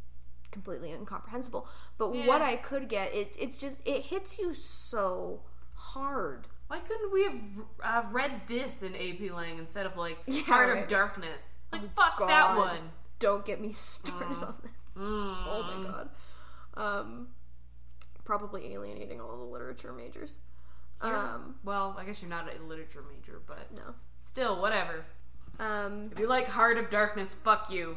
completely 0.50 0.90
incomprehensible. 0.92 1.68
But 1.98 2.14
what 2.14 2.42
I 2.42 2.56
could 2.56 2.88
get, 2.88 3.14
it, 3.14 3.36
it's 3.38 3.58
just 3.58 3.86
it 3.86 4.02
hits 4.04 4.38
you 4.38 4.54
so 4.54 5.42
hard. 5.74 6.48
Why 6.68 6.80
couldn't 6.80 7.12
we 7.12 7.22
have 7.24 7.40
uh, 7.82 8.08
read 8.10 8.42
this 8.48 8.82
in 8.82 8.94
AP 8.96 9.30
Lang 9.32 9.58
instead 9.58 9.86
of 9.86 9.96
like 9.96 10.18
Yeah, 10.26 10.42
Heart 10.42 10.68
right. 10.74 10.82
of 10.82 10.88
Darkness? 10.88 11.50
Like, 11.72 11.94
fuck 11.94 12.18
that 12.26 12.56
one. 12.56 12.90
Don't 13.18 13.44
get 13.44 13.60
me 13.60 13.72
started 13.72 14.26
on 14.26 14.54
that. 14.62 15.00
Mm. 15.00 15.36
Oh 15.46 15.62
my 15.76 15.90
god. 15.90 16.08
Um, 16.76 17.28
probably 18.24 18.72
alienating 18.72 19.20
all 19.20 19.36
the 19.36 19.44
literature 19.44 19.92
majors. 19.92 20.38
Um, 21.00 21.56
Well, 21.64 21.94
I 21.98 22.04
guess 22.04 22.22
you're 22.22 22.30
not 22.30 22.48
a 22.48 22.62
literature 22.62 23.02
major, 23.14 23.40
but 23.46 23.70
no. 23.74 23.94
still, 24.22 24.60
whatever. 24.60 25.04
Um, 25.60 26.08
If 26.12 26.18
you 26.18 26.26
like 26.26 26.48
Heart 26.48 26.78
of 26.78 26.90
Darkness, 26.90 27.34
fuck 27.34 27.70
you. 27.70 27.96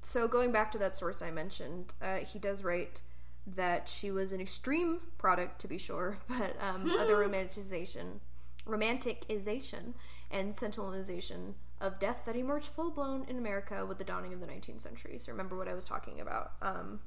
so 0.00 0.26
going 0.28 0.52
back 0.52 0.70
to 0.72 0.78
that 0.78 0.94
source 0.94 1.22
I 1.22 1.30
mentioned, 1.30 1.94
uh, 2.00 2.16
he 2.18 2.38
does 2.38 2.62
write 2.62 3.02
that 3.46 3.88
she 3.88 4.10
was 4.10 4.32
an 4.32 4.40
extreme 4.40 5.00
product, 5.18 5.60
to 5.60 5.68
be 5.68 5.78
sure, 5.78 6.18
but 6.28 6.56
um, 6.60 6.90
other 6.98 7.16
romanticization, 7.28 8.20
romanticization, 8.66 9.94
and 10.30 10.52
sentimentalization 10.52 11.54
of 11.80 11.98
death 11.98 12.22
that 12.26 12.36
emerged 12.36 12.68
full 12.68 12.90
blown 12.90 13.24
in 13.28 13.36
America 13.38 13.84
with 13.84 13.98
the 13.98 14.04
dawning 14.04 14.32
of 14.32 14.40
the 14.40 14.46
19th 14.46 14.80
century. 14.80 15.18
So 15.18 15.32
remember 15.32 15.56
what 15.56 15.68
I 15.68 15.74
was 15.74 15.84
talking 15.86 16.20
about, 16.20 16.52
um, 16.62 17.00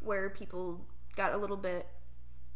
where 0.00 0.28
people 0.30 0.84
got 1.16 1.32
a 1.32 1.36
little 1.38 1.56
bit 1.56 1.86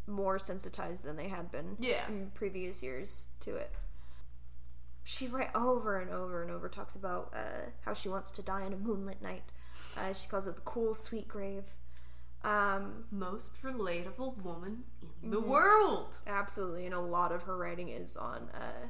more 0.05 0.37
sensitized 0.37 1.03
than 1.03 1.15
they 1.15 1.27
had 1.29 1.51
been 1.51 1.77
Yeah. 1.79 2.07
in 2.07 2.29
previous 2.35 2.83
years 2.83 3.25
to 3.41 3.55
it. 3.55 3.71
She 5.03 5.27
right 5.27 5.49
over 5.55 5.99
and 5.99 6.11
over 6.11 6.41
and 6.43 6.51
over 6.51 6.69
talks 6.69 6.95
about 6.95 7.33
uh, 7.35 7.69
how 7.81 7.93
she 7.93 8.07
wants 8.07 8.31
to 8.31 8.41
die 8.41 8.61
on 8.63 8.73
a 8.73 8.77
moonlit 8.77 9.21
night. 9.21 9.43
Uh, 9.97 10.13
she 10.13 10.27
calls 10.27 10.47
it 10.47 10.55
the 10.55 10.61
cool, 10.61 10.93
sweet 10.93 11.27
grave. 11.27 11.63
Um, 12.43 13.05
Most 13.11 13.61
relatable 13.63 14.41
woman 14.43 14.83
in 15.21 15.31
the 15.31 15.37
Mm-hmm. 15.37 15.49
world. 15.49 16.17
absolutely, 16.27 16.85
and 16.85 16.93
a 16.93 16.99
lot 16.99 17.31
of 17.31 17.43
her 17.43 17.55
writing 17.57 17.89
is 17.89 18.17
on 18.17 18.49
uh, 18.53 18.87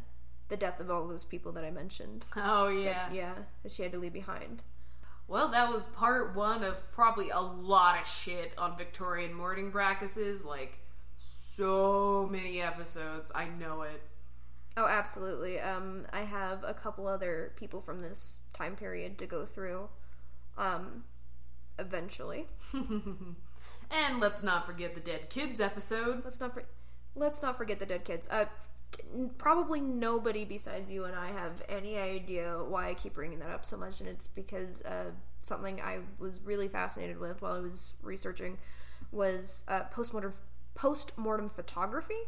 the 0.49 0.57
death 0.57 0.79
of 0.79 0.89
all 0.89 1.07
those 1.07 1.23
people 1.25 1.51
that 1.53 1.63
I 1.63 1.69
mentioned. 1.71 2.25
Oh 2.35 2.67
yeah. 2.69 3.11
Yeah, 3.11 3.33
that 3.61 3.71
she 3.71 3.83
had 3.83 3.91
to 3.91 3.99
leave 3.99 4.13
behind. 4.13 4.61
Well, 5.27 5.47
that 5.49 5.71
was 5.71 5.85
part 5.85 6.35
one 6.35 6.63
of 6.63 6.91
probably 6.91 7.29
a 7.29 7.39
lot 7.39 7.99
of 8.01 8.07
shit 8.07 8.51
on 8.57 8.77
Victorian 8.77 9.33
mourning 9.33 9.71
practices. 9.71 10.43
Like 10.43 10.79
so 11.15 12.27
many 12.31 12.61
episodes. 12.61 13.31
I 13.33 13.45
know 13.45 13.83
it. 13.83 14.01
Oh, 14.75 14.87
absolutely. 14.87 15.59
Um, 15.59 16.05
I 16.11 16.21
have 16.21 16.63
a 16.63 16.73
couple 16.73 17.07
other 17.07 17.53
people 17.55 17.79
from 17.79 18.01
this 18.01 18.39
time 18.53 18.75
period 18.75 19.19
to 19.19 19.27
go 19.27 19.45
through. 19.45 19.87
Um, 20.57 21.03
eventually, 21.79 22.47
and 23.91 24.19
let's 24.19 24.43
not 24.43 24.65
forget 24.65 24.95
the 24.95 25.01
dead 25.01 25.29
kids 25.29 25.59
episode. 25.61 26.21
let's 26.23 26.39
not 26.39 26.53
for- 26.53 26.65
let's 27.15 27.41
not 27.41 27.57
forget 27.57 27.79
the 27.79 27.85
dead 27.85 28.03
kids. 28.05 28.27
Uh, 28.31 28.45
probably 29.37 29.81
nobody 29.81 30.45
besides 30.45 30.91
you 30.91 31.05
and 31.05 31.15
I 31.15 31.27
have 31.31 31.63
any 31.69 31.97
idea 31.97 32.57
why 32.67 32.89
I 32.89 32.93
keep 32.93 33.13
bringing 33.13 33.39
that 33.39 33.49
up 33.49 33.65
so 33.65 33.77
much, 33.77 33.99
and 33.99 34.09
it's 34.09 34.27
because 34.27 34.81
uh, 34.83 35.11
something 35.41 35.81
I 35.81 35.99
was 36.19 36.39
really 36.43 36.67
fascinated 36.67 37.19
with 37.19 37.41
while 37.41 37.53
I 37.53 37.59
was 37.59 37.93
researching 38.01 38.57
was 39.11 39.63
uh, 39.67 39.81
postmortem 39.91 40.33
postmortem 40.75 41.49
photography, 41.49 42.21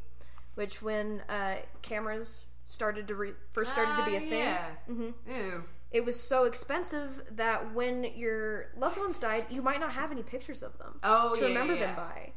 which 0.56 0.82
when 0.82 1.22
uh, 1.30 1.56
cameras 1.82 2.46
started 2.66 3.08
to 3.08 3.16
re- 3.16 3.34
first 3.52 3.72
started 3.72 3.96
to 3.98 4.06
be 4.10 4.16
a 4.16 4.20
Ah, 4.20 4.30
thing. 4.30 4.40
Yeah. 4.40 4.66
Mhm. 4.90 5.14
Ew. 5.28 5.64
It 5.96 6.04
was 6.04 6.20
so 6.20 6.44
expensive 6.44 7.22
that 7.32 7.74
when 7.74 8.04
your 8.18 8.66
loved 8.78 8.98
ones 9.00 9.18
died, 9.18 9.46
you 9.50 9.62
might 9.62 9.80
not 9.80 9.94
have 9.94 10.12
any 10.12 10.24
pictures 10.24 10.62
of 10.62 10.78
them 10.78 11.00
Oh, 11.04 11.34
to 11.36 11.40
yeah, 11.40 11.48
remember 11.48 11.74
yeah, 11.74 11.86
them 11.86 11.96
by. 11.96 12.32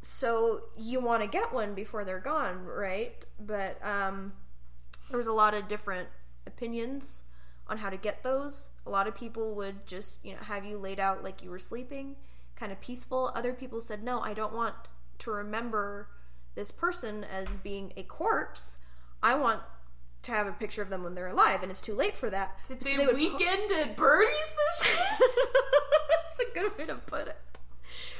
So 0.00 0.62
you 0.76 0.98
want 0.98 1.22
to 1.22 1.28
get 1.28 1.52
one 1.54 1.74
before 1.74 2.04
they're 2.04 2.18
gone, 2.18 2.64
right? 2.64 3.24
But 3.38 3.78
um, 3.86 4.32
there 5.08 5.18
was 5.18 5.28
a 5.28 5.32
lot 5.32 5.54
of 5.54 5.68
different 5.68 6.08
opinions 6.48 7.22
on 7.68 7.78
how 7.78 7.88
to 7.88 7.96
get 7.96 8.24
those. 8.24 8.70
A 8.84 8.90
lot 8.90 9.06
of 9.06 9.14
people 9.14 9.54
would 9.54 9.86
just, 9.86 10.24
you 10.24 10.32
know, 10.32 10.40
have 10.40 10.64
you 10.64 10.76
laid 10.76 10.98
out 10.98 11.22
like 11.22 11.40
you 11.40 11.50
were 11.50 11.60
sleeping, 11.60 12.16
kind 12.56 12.72
of 12.72 12.80
peaceful. 12.80 13.30
Other 13.36 13.52
people 13.52 13.80
said, 13.80 14.02
"No, 14.02 14.20
I 14.20 14.34
don't 14.34 14.52
want 14.52 14.74
to 15.20 15.30
remember 15.30 16.08
this 16.56 16.72
person 16.72 17.22
as 17.22 17.56
being 17.58 17.92
a 17.96 18.02
corpse. 18.02 18.78
I 19.22 19.36
want 19.36 19.62
to 20.24 20.32
have 20.32 20.46
a 20.46 20.52
picture 20.52 20.82
of 20.82 20.88
them 20.90 21.02
when 21.04 21.14
they're 21.14 21.28
alive, 21.28 21.62
and 21.62 21.70
it's 21.70 21.80
too 21.80 21.94
late 21.94 22.16
for 22.16 22.30
that." 22.30 22.56
Did 22.68 22.82
So 22.84 22.90
they, 22.90 22.96
would 22.98 23.10
pu- 23.10 23.16
weekend 23.16 23.70
at 23.72 23.96
Bernie's 23.96 24.52
this 24.78 24.88
shit? 24.88 24.98
That's 24.98 26.38
a 26.40 26.58
good 26.58 26.78
way 26.78 26.86
to 26.86 26.94
put 26.96 27.28
it. 27.28 27.36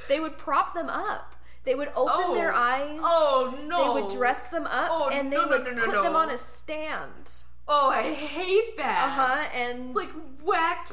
They 0.09 0.21
would 0.21 0.37
prop 0.39 0.75
them 0.75 0.89
up. 0.89 1.35
They 1.65 1.75
would 1.75 1.89
open 1.97 2.25
Oh. 2.27 2.35
their 2.35 2.53
eyes. 2.53 2.99
Oh, 3.03 3.59
no! 3.67 3.95
They 3.95 4.03
would 4.03 4.13
dress 4.13 4.49
them 4.49 4.67
up, 4.67 4.89
Oh, 4.91 5.09
and 5.09 5.33
they 5.33 5.37
no, 5.37 5.45
no, 5.45 5.49
would 5.49 5.65
no, 5.65 5.71
no, 5.73 5.85
put 5.87 6.03
them 6.03 6.15
on 6.17 6.29
a 6.31 6.37
stand. 6.39 7.33
oh, 7.67 7.89
I 7.89 8.13
hate 8.13 8.77
that. 8.77 9.05
Uh 9.07 9.11
huh. 9.11 9.49
And 9.55 9.87
It's 9.87 9.97
like 9.97 10.11
whacked 10.43 10.93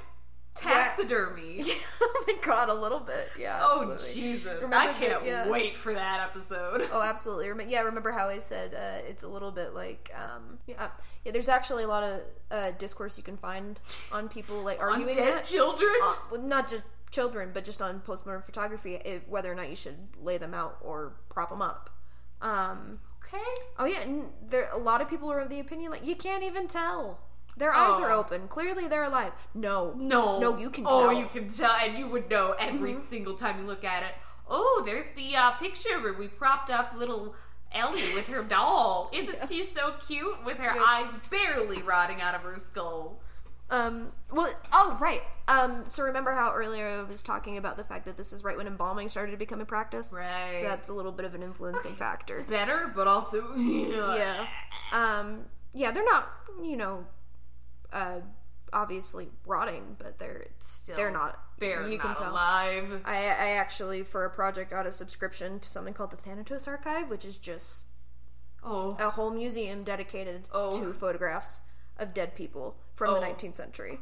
taxidermy. 0.56 1.64
oh 2.02 2.24
my 2.28 2.34
god, 2.42 2.70
a 2.70 2.74
little 2.74 3.00
bit. 3.00 3.30
Yeah. 3.40 3.60
Oh. 3.62 3.98
Jesus! 4.14 4.46
Remember 4.56 4.76
I 4.76 4.88
the- 4.88 4.94
can't 5.06 5.26
yeah. 5.26 5.48
wait 5.50 5.76
for 5.78 5.94
that 5.94 6.22
episode. 6.30 6.88
Oh, 6.92 7.02
absolutely. 7.02 7.50
Rem- 7.50 7.70
Yeah, 7.70 7.82
remember 7.82 8.12
how 8.12 8.30
I 8.30 8.40
said 8.40 8.74
uh, 8.74 9.08
it's 9.08 9.24
a 9.24 9.28
little 9.28 9.52
bit 9.52 9.74
like, 9.74 10.12
um, 10.16 10.60
yeah, 10.68 10.90
yeah. 11.26 11.32
There's 11.32 11.50
actually 11.50 11.84
a 11.84 11.88
lot 11.88 12.04
of 12.04 12.22
uh, 12.50 12.72
discourse 12.78 13.18
you 13.18 13.24
can 13.24 13.38
find 13.38 13.80
on 14.12 14.30
people 14.30 14.58
like 14.64 14.80
On 14.82 14.90
arguing 14.92 15.16
dead 15.16 15.36
that. 15.38 15.44
children. 15.44 15.92
Uh, 16.04 16.16
well, 16.32 16.42
not 16.42 16.70
just 16.70 16.84
children, 17.12 17.52
but 17.54 17.64
just 17.64 17.82
on 17.82 18.00
postmortem 18.00 18.42
photography, 18.44 18.96
it, 18.96 19.24
whether 19.28 19.52
or 19.52 19.56
not 19.56 19.70
you 19.70 19.76
should 19.76 19.98
lay 20.22 20.38
them 20.38 20.54
out 20.54 20.78
or 20.82 21.14
prop 21.30 21.50
them 21.50 21.62
up. 21.62 21.90
Um, 22.42 23.00
okay. 23.24 23.44
oh 23.78 23.86
yeah, 23.86 24.02
and 24.02 24.26
there 24.50 24.70
a 24.72 24.78
lot 24.78 25.02
of 25.02 25.08
people 25.08 25.32
are 25.32 25.40
of 25.40 25.50
the 25.50 25.60
opinion 25.60 25.92
like 25.92 26.06
you 26.06 26.16
can't 26.16 26.44
even 26.44 26.68
tell. 26.68 27.20
Their 27.58 27.74
eyes 27.74 28.00
are 28.00 28.12
Oh. 28.12 28.20
open. 28.20 28.48
Clearly, 28.48 28.88
they're 28.88 29.04
alive. 29.04 29.34
No, 29.54 29.94
No. 29.96 30.40
no, 30.40 30.58
you 30.58 30.70
can. 30.70 30.86
Oh, 30.88 31.10
tell. 31.10 31.14
you 31.14 31.28
can 31.28 31.50
tell, 31.50 31.72
and 31.74 31.98
you 31.98 32.08
would 32.08 32.30
know 32.30 32.54
every 32.60 32.94
single 32.94 33.36
time 33.36 33.60
you 33.60 33.66
look 33.66 33.84
at 33.84 34.04
it. 34.04 34.16
Oh, 34.50 34.82
there's 34.86 35.10
the 35.12 35.36
uh, 35.36 35.52
picture 35.52 36.00
where 36.02 36.14
we 36.14 36.28
propped 36.28 36.70
up 36.72 36.94
little 36.96 37.36
Ellie 37.74 38.14
with 38.16 38.28
her 38.28 38.44
doll. 38.44 39.10
Isn't 39.14 39.48
she 39.48 39.64
so 39.64 39.94
cute 40.06 40.44
with 40.44 40.58
her 40.58 40.76
Yeah. 40.76 40.84
eyes 40.86 41.14
barely 41.30 41.82
rotting 41.82 42.20
out 42.22 42.36
of 42.36 42.42
her 42.42 42.58
skull? 42.58 43.22
Um. 43.70 44.12
Well. 44.30 44.52
Oh, 44.74 44.98
right. 45.00 45.22
Um. 45.48 45.88
So 45.88 46.04
remember 46.04 46.34
how 46.34 46.52
earlier 46.54 46.86
I 46.88 47.04
was 47.04 47.22
talking 47.22 47.56
about 47.58 47.78
the 47.78 47.86
fact 47.86 48.04
that 48.06 48.18
this 48.18 48.34
is 48.34 48.44
right 48.44 48.58
when 48.58 48.68
embalming 48.68 49.08
started 49.08 49.32
to 49.32 49.38
become 49.38 49.62
a 49.62 49.66
practice. 49.66 50.12
Right. 50.12 50.58
So 50.62 50.68
that's 50.68 50.90
a 50.90 50.94
little 50.94 51.14
bit 51.14 51.26
of 51.26 51.36
an 51.36 51.44
influencing 51.44 51.96
factor. 51.96 52.44
Better, 52.50 52.92
but 52.94 53.08
also 53.08 53.54
Yeah. 53.56 54.48
Um. 54.92 55.46
Yeah. 55.74 55.92
They're 55.92 56.04
not. 56.04 56.28
You 56.62 56.76
know. 56.76 57.06
Uh. 57.92 58.20
Obviously 58.74 59.28
rotting, 59.46 59.98
but 60.00 60.18
they're 60.18 60.48
Still, 60.62 60.96
they're 60.96 61.12
not. 61.12 61.38
They're 61.60 61.90
you 61.90 61.98
not 61.98 62.06
can 62.08 62.16
tell. 62.16 62.32
alive. 62.32 63.02
I, 63.04 63.18
I 63.18 63.50
actually, 63.58 64.04
for 64.04 64.24
a 64.24 64.30
project, 64.30 64.72
got 64.72 64.88
a 64.88 64.94
subscription 64.94 65.60
to 65.60 65.68
something 65.70 65.94
called 65.94 66.12
the 66.12 66.16
Thanatos 66.16 66.70
Archive, 66.70 67.10
which 67.10 67.26
is 67.26 67.36
just 67.36 67.88
Oh, 68.64 68.96
a 68.98 69.10
whole 69.10 69.30
museum 69.30 69.84
dedicated 69.84 70.48
Oh. 70.54 70.72
to 70.80 70.94
photographs 70.94 71.60
of 71.98 72.14
dead 72.14 72.34
people 72.34 72.78
from 72.96 73.14
the 73.14 73.20
Oh. 73.20 73.24
19th 73.24 73.56
century. 73.56 74.00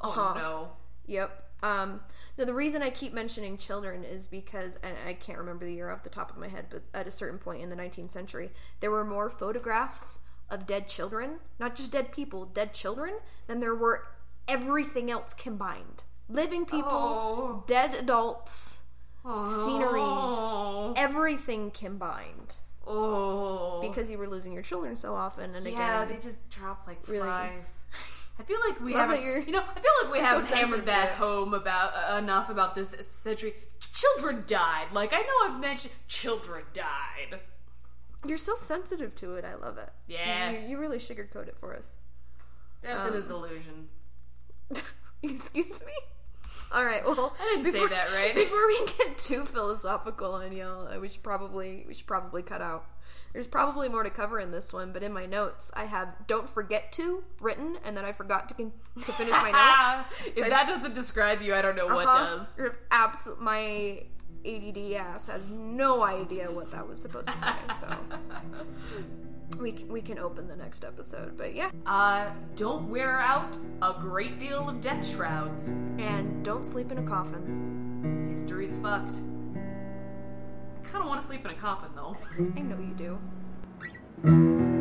oh 0.00 0.08
Uh-huh. 0.10 0.34
no. 0.34 0.72
Yep. 1.06 1.44
Um, 1.62 2.00
now, 2.36 2.44
the 2.44 2.54
reason 2.54 2.82
I 2.82 2.90
keep 2.90 3.12
mentioning 3.12 3.56
children 3.56 4.02
is 4.02 4.26
because, 4.26 4.78
and 4.82 4.96
I 5.06 5.14
can't 5.14 5.38
remember 5.38 5.64
the 5.64 5.74
year 5.74 5.90
off 5.90 6.02
the 6.02 6.10
top 6.10 6.32
of 6.32 6.38
my 6.38 6.48
head, 6.48 6.66
but 6.70 6.82
at 6.92 7.06
a 7.06 7.10
certain 7.12 7.38
point 7.38 7.62
in 7.62 7.70
the 7.70 7.76
19th 7.76 8.10
century, 8.10 8.50
there 8.80 8.90
were 8.90 9.04
more 9.04 9.30
photographs 9.30 10.18
of 10.50 10.66
dead 10.66 10.88
children, 10.88 11.38
not 11.58 11.74
just 11.76 11.90
dead 11.92 12.12
people, 12.12 12.44
dead 12.46 12.72
children, 12.72 13.14
than 13.46 13.60
there 13.60 13.74
were 13.74 14.06
everything 14.46 15.10
else 15.10 15.34
combined. 15.34 16.04
Living 16.28 16.64
people, 16.66 16.90
Oh. 16.92 17.64
dead 17.66 17.94
adults, 17.94 18.80
sceneries, 19.24 20.02
Oh. 20.04 20.94
everything 20.96 21.70
combined. 21.70 22.54
Oh. 22.86 23.80
Because 23.80 24.10
you 24.10 24.16
were 24.18 24.28
losing 24.28 24.52
your 24.52 24.62
children 24.62 24.96
so 24.96 25.14
often, 25.14 25.54
and 25.54 25.66
yeah, 25.66 26.02
again, 26.02 26.14
they 26.16 26.20
just 26.20 26.48
drop 26.50 26.86
like 26.86 26.98
Really- 27.06 27.20
flies. 27.26 27.82
I 28.40 28.44
feel 28.44 28.60
like 28.68 28.80
we 28.80 28.92
haven't, 28.92 29.20
you're 29.22 29.44
know, 29.46 29.60
I 29.74 29.80
feel 29.80 29.90
like 30.04 30.12
we 30.12 30.18
haven't 30.20 30.42
sensitive 30.42 30.70
hammered 30.70 30.86
that 30.86 31.16
home 31.16 31.54
about 31.54 31.92
uh, 31.94 32.16
enough 32.18 32.48
about 32.50 32.74
this 32.76 32.94
century. 33.10 33.52
Children 33.92 34.44
died. 34.46 34.86
Like 34.92 35.12
I 35.12 35.22
know 35.22 35.54
I've 35.54 35.60
mentioned 35.60 35.92
children 36.06 36.64
died. 36.72 37.40
You're 38.26 38.36
so 38.38 38.54
sensitive 38.54 39.14
to 39.16 39.34
it. 39.36 39.44
I 39.44 39.54
love 39.54 39.78
it. 39.78 39.90
Yeah. 40.06 40.50
you, 40.50 40.68
you 40.68 40.78
really 40.78 40.98
sugarcoat 40.98 41.48
it 41.48 41.56
for 41.58 41.74
us. 41.76 41.94
Death 42.82 43.08
Um, 43.08 43.14
is 43.14 43.28
illusion. 43.30 43.88
Excuse 45.22 45.82
me? 45.84 45.92
All 46.70 46.84
right. 46.84 47.04
Well, 47.04 47.34
I 47.40 47.56
didn't 47.56 47.72
say 47.72 47.86
that 47.86 48.12
right. 48.12 48.34
Before 48.34 48.66
we 48.66 48.78
get 48.98 49.18
too 49.18 49.44
philosophical 49.44 50.34
on 50.34 50.52
y'all, 50.52 50.86
uh, 50.86 50.98
we 51.00 51.08
should 51.08 51.22
probably 51.22 51.84
we 51.88 51.94
should 51.94 52.06
probably 52.06 52.42
cut 52.42 52.60
out. 52.60 52.84
There's 53.32 53.46
probably 53.46 53.88
more 53.88 54.02
to 54.02 54.10
cover 54.10 54.38
in 54.38 54.50
this 54.52 54.72
one, 54.72 54.92
but 54.92 55.02
in 55.02 55.12
my 55.12 55.24
notes 55.26 55.70
I 55.74 55.84
have 55.86 56.08
"don't 56.26 56.48
forget 56.48 56.92
to" 56.92 57.24
written, 57.40 57.78
and 57.84 57.96
then 57.96 58.04
I 58.04 58.12
forgot 58.12 58.48
to 58.50 58.54
con- 58.54 58.72
to 59.04 59.12
finish 59.12 59.32
my 59.32 59.50
note. 60.20 60.32
if 60.36 60.44
I- 60.44 60.48
that 60.50 60.66
doesn't 60.68 60.94
describe 60.94 61.40
you, 61.40 61.54
I 61.54 61.62
don't 61.62 61.76
know 61.76 61.86
what 61.86 62.06
Uh-huh. 62.06 62.36
does. 62.36 62.54
You're 62.58 62.76
abso- 62.90 63.38
my 63.38 64.02
ADD 64.48 64.92
ass 64.94 65.26
has 65.26 65.50
no 65.50 66.02
idea 66.04 66.50
what 66.50 66.70
that 66.72 66.88
was 66.88 67.00
supposed 67.00 67.28
to 67.28 67.38
say. 67.38 67.52
So 67.80 67.96
we 69.60 69.72
can, 69.72 69.88
we 69.88 70.00
can 70.00 70.18
open 70.18 70.48
the 70.48 70.56
next 70.56 70.84
episode, 70.84 71.36
but 71.36 71.54
yeah, 71.54 71.70
Uh, 71.86 72.30
don't 72.56 72.88
wear 72.88 73.20
out 73.20 73.56
a 73.82 73.94
great 74.00 74.38
deal 74.38 74.68
of 74.68 74.80
death 74.80 75.06
shrouds. 75.06 75.68
and 75.68 76.44
don't 76.44 76.64
sleep 76.64 76.90
in 76.92 76.98
a 76.98 77.02
coffin. 77.02 78.28
History's 78.30 78.76
fucked. 78.78 79.16
I 79.56 80.88
kind 80.90 81.02
of 81.02 81.08
want 81.08 81.20
to 81.20 81.26
sleep 81.26 81.44
in 81.44 81.50
a 81.50 81.54
coffin 81.54 81.90
though. 81.94 82.16
I 82.56 82.60
know 82.60 82.78
you 82.78 82.94
do. 84.24 84.77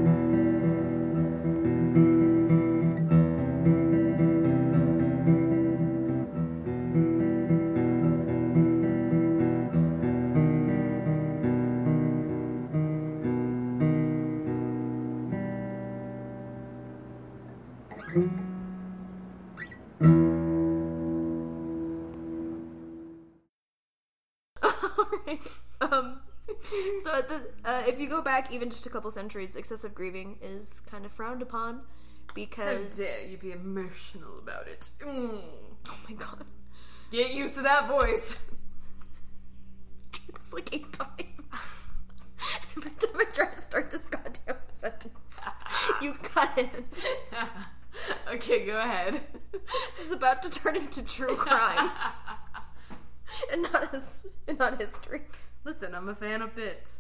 If 27.98 28.02
you 28.02 28.08
go 28.08 28.22
back 28.22 28.54
even 28.54 28.70
just 28.70 28.86
a 28.86 28.92
couple 28.92 29.10
centuries, 29.10 29.56
excessive 29.56 29.96
grieving 29.96 30.38
is 30.40 30.82
kind 30.82 31.04
of 31.04 31.12
frowned 31.12 31.42
upon 31.42 31.78
How 31.78 32.34
because 32.36 32.98
dare 33.00 33.26
you 33.26 33.38
be 33.38 33.52
emotional 33.52 34.38
about 34.38 34.68
it? 34.68 34.92
Mm. 35.00 35.42
oh 35.90 35.98
my 36.08 36.14
god, 36.14 36.46
Get 37.10 37.34
used 37.34 37.56
to 37.56 37.64
that 37.64 37.88
voice. 37.88 38.38
it's 40.30 40.54
like 40.54 40.72
eight 40.76 40.94
times. 40.94 41.88
Every 42.78 42.92
time 42.92 43.16
I 43.20 43.24
try 43.34 43.48
to 43.48 43.60
start 43.62 43.90
this 43.90 44.04
goddamn 44.04 44.58
sentence, 44.76 45.16
you 46.00 46.14
cut 46.22 46.56
it. 46.56 46.86
okay, 48.32 48.64
go 48.64 48.78
ahead. 48.78 49.22
This 49.98 50.06
is 50.06 50.12
about 50.12 50.44
to 50.44 50.52
turn 50.52 50.76
into 50.76 51.04
true 51.04 51.36
crime 51.36 51.90
and 53.52 53.64
not 53.64 53.90
his, 53.92 54.28
and 54.48 54.60
not 54.60 54.80
history. 54.80 55.22
Listen, 55.64 55.96
I'm 55.96 56.08
a 56.08 56.16
fan 56.16 56.44
of 56.44 56.56
bits. 56.56 56.96